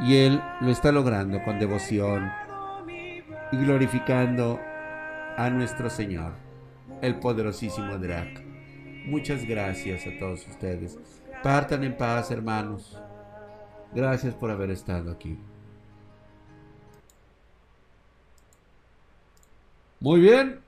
[0.02, 2.30] Y Él lo está logrando con devoción
[3.52, 4.60] y glorificando
[5.36, 6.32] a nuestro Señor,
[7.02, 8.42] el poderosísimo Drac.
[9.06, 10.98] Muchas gracias a todos ustedes.
[11.42, 12.98] Partan en paz, hermanos.
[13.94, 15.38] Gracias por haber estado aquí.
[20.00, 20.60] Muy bien.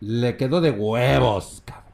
[0.00, 1.84] Le quedó de huevos, cabrón.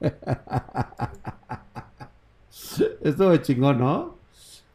[3.02, 4.18] Esto chingón, ¿no?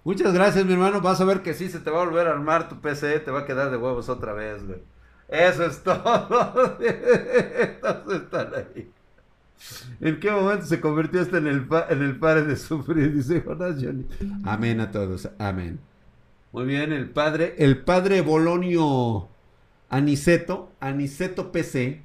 [0.03, 0.99] Muchas gracias, mi hermano.
[1.01, 3.19] Vas a ver que sí se te va a volver a armar tu PC.
[3.19, 4.81] Te va a quedar de huevos otra vez, güey.
[5.29, 6.77] Eso es todo.
[6.79, 8.91] Entonces están ahí.
[9.99, 13.13] ¿En qué momento se convirtió este en el, padre de sufrir?
[13.15, 13.43] Dice.
[14.43, 15.29] Amén a todos.
[15.37, 15.79] Amén.
[16.51, 19.27] Muy bien, el padre, el padre Bolonio
[19.89, 22.01] Aniceto, Aniceto PC,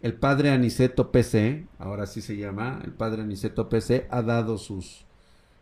[0.00, 5.04] el padre Aniceto PC, ahora sí se llama, el padre Aniceto PC, ha dado sus,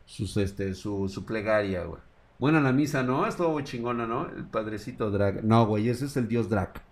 [0.05, 2.01] sus, este, su, su plegaria, güey.
[2.39, 3.27] Buena la misa, ¿no?
[3.27, 4.29] Estuvo chingona, ¿no?
[4.29, 5.43] El padrecito Drag.
[5.43, 6.83] No, güey, ese es el dios Drac.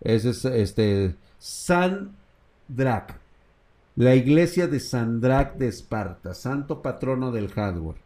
[0.00, 2.16] Ese es, este, San
[2.66, 3.23] Drac.
[3.96, 7.96] La iglesia de San Drac de Esparta, santo patrono del hardware.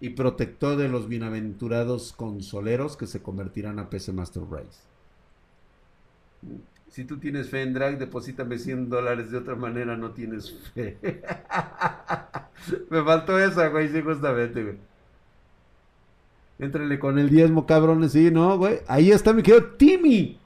[0.00, 4.80] Y protector de los bienaventurados consoleros que se convertirán a PC Master Race.
[6.88, 9.30] Si tú tienes fe en Drag, deposítame 100 dólares.
[9.30, 10.96] De otra manera, no tienes fe.
[12.90, 14.76] Me faltó esa, güey, sí, justamente, güey.
[16.58, 18.78] Éntrale con el diezmo, cabrones, sí, ¿no, güey?
[18.86, 20.38] Ahí está mi querido Timmy.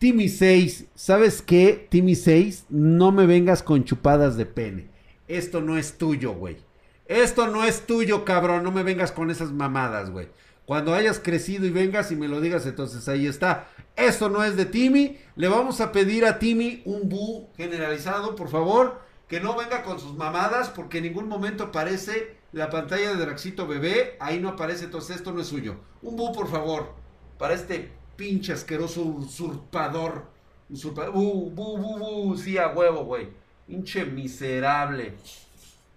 [0.00, 0.86] Timmy 6.
[0.94, 2.64] ¿Sabes qué, Timmy 6?
[2.70, 4.88] No me vengas con chupadas de pene.
[5.28, 6.56] Esto no es tuyo, güey.
[7.04, 8.64] Esto no es tuyo, cabrón.
[8.64, 10.28] No me vengas con esas mamadas, güey.
[10.64, 13.68] Cuando hayas crecido y vengas y me lo digas, entonces ahí está.
[13.94, 15.18] Esto no es de Timmy.
[15.36, 19.02] Le vamos a pedir a Timmy un bu generalizado, por favor.
[19.28, 23.66] Que no venga con sus mamadas, porque en ningún momento aparece la pantalla de Draxito
[23.66, 24.16] Bebé.
[24.18, 25.76] Ahí no aparece, entonces esto no es suyo.
[26.00, 26.94] Un bu, por favor.
[27.36, 30.26] Para este pinche asqueroso usurpador.
[30.68, 31.14] Usurpador.
[31.14, 32.36] Bu, bu, bu.
[32.36, 33.28] Sí, a huevo, güey.
[33.66, 35.14] Pinche miserable.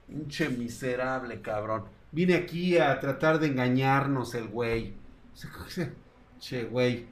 [0.08, 1.84] Pinche miserable, cabrón.
[2.14, 4.94] Vine aquí a tratar de engañarnos el güey.
[6.40, 7.08] Che, güey.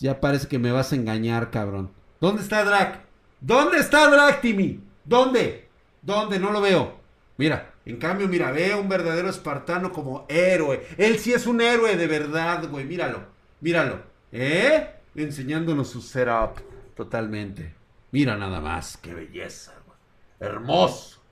[0.00, 1.90] Ya parece que me vas a engañar, cabrón.
[2.20, 3.00] ¿Dónde está Drac?
[3.40, 4.80] ¿Dónde está Drac, Timmy?
[5.04, 5.68] ¿Dónde?
[6.02, 6.38] ¿Dónde?
[6.38, 7.00] No lo veo.
[7.38, 10.86] Mira, en cambio, mira, ve a un verdadero espartano como héroe.
[10.98, 12.84] Él sí es un héroe de verdad, güey.
[12.84, 13.24] Míralo,
[13.60, 14.11] míralo.
[14.32, 14.88] ¿Eh?
[15.14, 16.60] Enseñándonos su setup
[16.96, 17.74] totalmente.
[18.10, 19.98] Mira nada más, qué belleza, güey.
[20.40, 21.22] Hermoso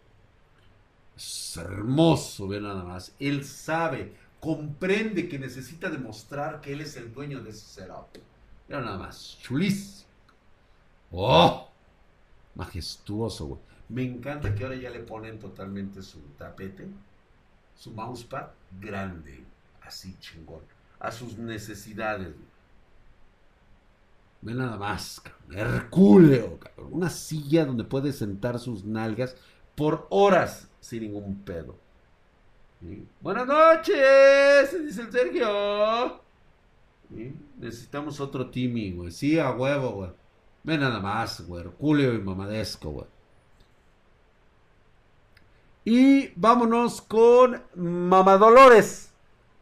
[1.57, 3.15] hermoso, ve nada más.
[3.19, 8.19] Él sabe, comprende que necesita demostrar que él es el dueño de ese setup.
[8.69, 10.09] Mira nada más, chulísimo.
[11.13, 11.69] ¡Oh!
[12.55, 13.61] Majestuoso, güey.
[13.89, 16.87] Me encanta que ahora ya le ponen totalmente su tapete,
[17.75, 19.45] su mousepad grande,
[19.83, 20.63] así chingón,
[21.01, 22.35] a sus necesidades.
[24.43, 26.59] Ve nada más, Hercúleo,
[26.91, 29.37] una silla donde puede sentar sus nalgas
[29.75, 31.77] por horas sin ningún pedo.
[33.21, 36.23] Buenas noches, dice el Sergio.
[37.59, 39.11] Necesitamos otro Timmy, güey.
[39.11, 40.11] Sí, a huevo, güey.
[40.63, 41.65] Ve nada más, güey.
[41.79, 43.07] Julio y mamadesco, güey.
[45.85, 49.10] Y vámonos con Mamadolores.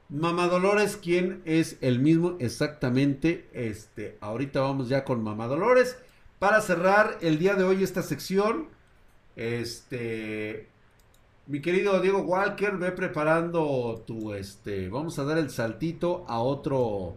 [0.09, 3.49] Mamadolores, quien es el mismo exactamente.
[3.53, 5.97] Este, ahorita vamos ya con Mamadolores.
[6.39, 8.69] Para cerrar el día de hoy esta sección.
[9.37, 10.69] Este,
[11.47, 17.15] mi querido Diego Walker, ve preparando tu, este, vamos a dar el saltito a otro,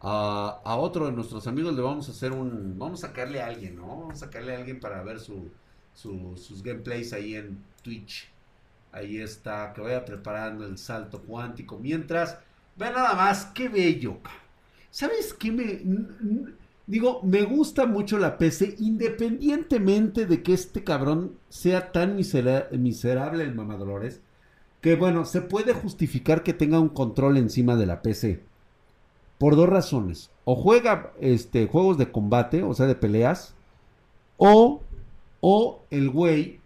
[0.00, 3.76] a, otro de nuestros amigos, le vamos a hacer un, vamos a sacarle a alguien,
[3.76, 3.86] ¿no?
[3.86, 5.50] Vamos a sacarle a alguien para ver su,
[5.94, 8.28] sus gameplays ahí en Twitch.
[8.96, 11.78] Ahí está, que vaya preparando el salto cuántico.
[11.78, 12.38] Mientras,
[12.76, 14.16] ve nada más, qué bello.
[14.90, 15.82] ¿Sabes qué me...
[16.86, 23.54] Digo, me gusta mucho la PC, independientemente de que este cabrón sea tan miserable el
[23.54, 24.22] mamadolores,
[24.80, 28.44] que bueno, se puede justificar que tenga un control encima de la PC.
[29.36, 30.30] Por dos razones.
[30.46, 33.54] O juega este, juegos de combate, o sea, de peleas,
[34.38, 34.80] o,
[35.42, 36.60] o el güey...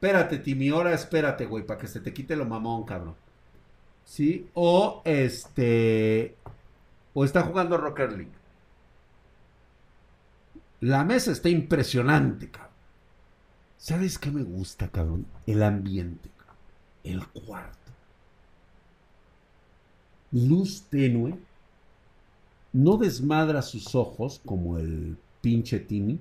[0.00, 3.16] Espérate, Timi, ahora espérate, güey, para que se te quite lo mamón, cabrón.
[4.08, 4.48] ¿sí?
[4.54, 6.34] O este,
[7.12, 8.32] o está jugando Rocker League.
[10.80, 12.72] La mesa está impresionante, cabrón.
[13.76, 15.26] ¿Sabes qué me gusta, cabrón?
[15.46, 16.56] El ambiente, cabrón.
[17.04, 17.92] El cuarto.
[20.32, 21.38] Luz tenue.
[22.72, 26.18] No desmadra sus ojos como el pinche Timmy.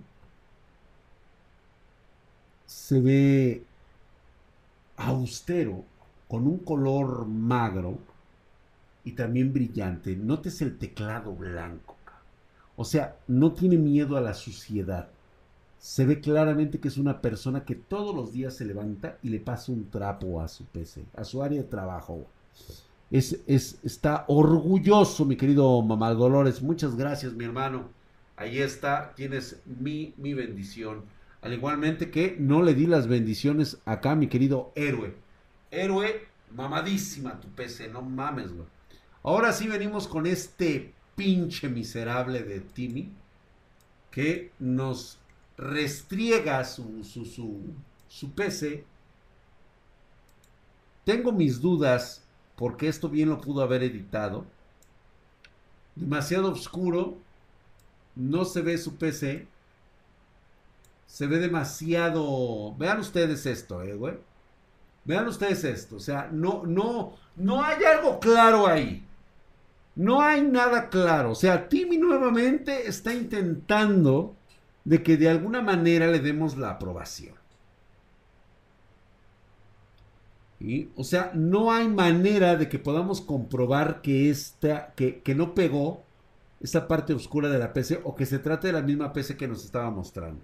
[2.65, 3.66] Se ve
[4.97, 5.85] austero,
[6.27, 7.99] con un color magro
[9.03, 10.15] y también brillante.
[10.15, 11.95] Notes el teclado blanco.
[12.75, 15.09] O sea, no tiene miedo a la suciedad.
[15.79, 19.39] Se ve claramente que es una persona que todos los días se levanta y le
[19.39, 22.25] pasa un trapo a su PC, a su área de trabajo.
[23.09, 26.61] Es, es, está orgulloso, mi querido Mamá Dolores.
[26.61, 27.89] Muchas gracias, mi hermano.
[28.35, 31.03] Ahí está, tienes mi, mi bendición.
[31.41, 35.15] Al igualmente que no le di las bendiciones acá, mi querido héroe.
[35.71, 38.67] Héroe, mamadísima tu PC, no mames, güey.
[39.23, 43.11] Ahora sí venimos con este pinche miserable de Timmy
[44.11, 45.19] que nos
[45.57, 47.61] restriega su, su, su,
[48.07, 48.85] su PC.
[51.03, 52.23] Tengo mis dudas
[52.55, 54.45] porque esto bien lo pudo haber editado.
[55.95, 57.17] Demasiado oscuro.
[58.15, 59.47] No se ve su PC.
[61.08, 62.76] Se ve demasiado...
[62.78, 64.16] Vean ustedes esto, eh, güey.
[65.05, 65.95] Vean ustedes esto.
[65.95, 69.03] O sea, no, no, no hay algo claro ahí.
[69.95, 71.32] No hay nada claro.
[71.32, 74.36] O sea, Timmy nuevamente está intentando
[74.84, 77.36] de que de alguna manera le demos la aprobación.
[80.60, 80.89] ¿Y?
[80.95, 86.03] O sea, no hay manera de que podamos comprobar que, esta, que, que no pegó
[86.60, 89.47] esa parte oscura de la PC o que se trate de la misma PC que
[89.47, 90.41] nos estaba mostrando.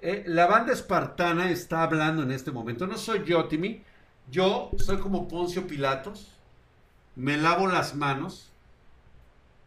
[0.00, 2.86] Eh, la banda espartana está hablando en este momento.
[2.86, 3.82] No soy yo, Timmy.
[4.30, 6.36] Yo soy como Poncio Pilatos.
[7.16, 8.52] Me lavo las manos.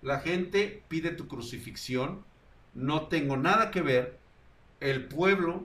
[0.01, 2.23] La gente pide tu crucifixión.
[2.73, 4.19] No tengo nada que ver.
[4.79, 5.63] El pueblo,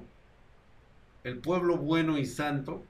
[1.24, 2.82] el pueblo bueno y santo,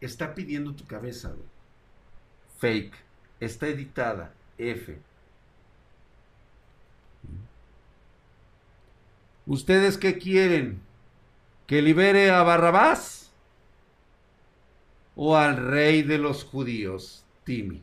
[0.00, 1.28] está pidiendo tu cabeza.
[1.28, 1.48] Güey.
[2.58, 2.94] Fake.
[3.38, 4.32] Está editada.
[4.58, 4.98] F.
[9.46, 10.80] ¿Ustedes qué quieren?
[11.66, 13.30] ¿Que libere a Barrabás?
[15.16, 17.82] ¿O al rey de los judíos, Timi?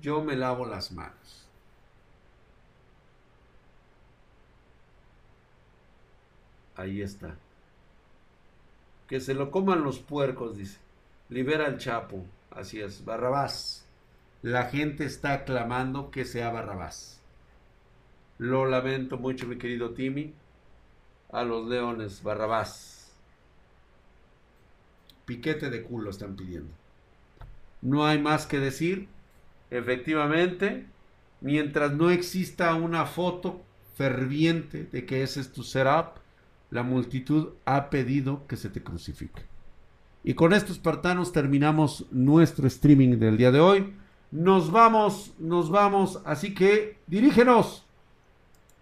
[0.00, 1.46] Yo me lavo las manos.
[6.76, 7.36] Ahí está.
[9.08, 10.78] Que se lo coman los puercos, dice.
[11.28, 12.24] Libera al Chapo.
[12.50, 13.84] Así es, Barrabás.
[14.42, 17.17] La gente está clamando que sea Barrabás.
[18.38, 20.32] Lo lamento mucho, mi querido Timmy.
[21.30, 23.12] A los leones, Barrabás.
[25.26, 26.70] Piquete de culo están pidiendo.
[27.82, 29.08] No hay más que decir.
[29.70, 30.86] Efectivamente,
[31.40, 33.60] mientras no exista una foto
[33.96, 36.18] ferviente de que ese es tu setup,
[36.70, 39.42] la multitud ha pedido que se te crucifique.
[40.22, 43.94] Y con estos espartanos terminamos nuestro streaming del día de hoy.
[44.30, 47.87] Nos vamos, nos vamos, así que dirígenos.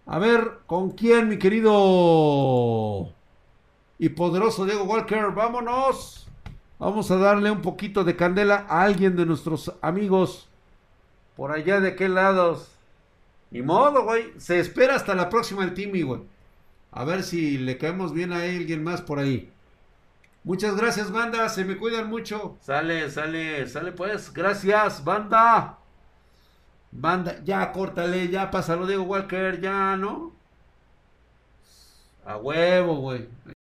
[0.07, 3.13] A ver, ¿con quién, mi querido
[3.99, 5.33] y poderoso Diego Walker?
[5.33, 6.29] Vámonos.
[6.79, 10.49] Vamos a darle un poquito de candela a alguien de nuestros amigos
[11.35, 12.71] por allá de qué lados.
[13.51, 14.33] Ni modo, güey.
[14.39, 16.23] Se espera hasta la próxima el Timmy, güey.
[16.93, 19.51] A ver si le caemos bien a alguien más por ahí.
[20.45, 21.49] Muchas gracias, banda.
[21.49, 22.57] Se me cuidan mucho.
[22.61, 24.33] Sale, sale, sale pues.
[24.33, 25.79] Gracias, banda.
[26.99, 30.33] Banda, ya córtale, ya pásalo, Diego Walker, ya, ¿no?
[32.25, 33.29] A huevo, güey.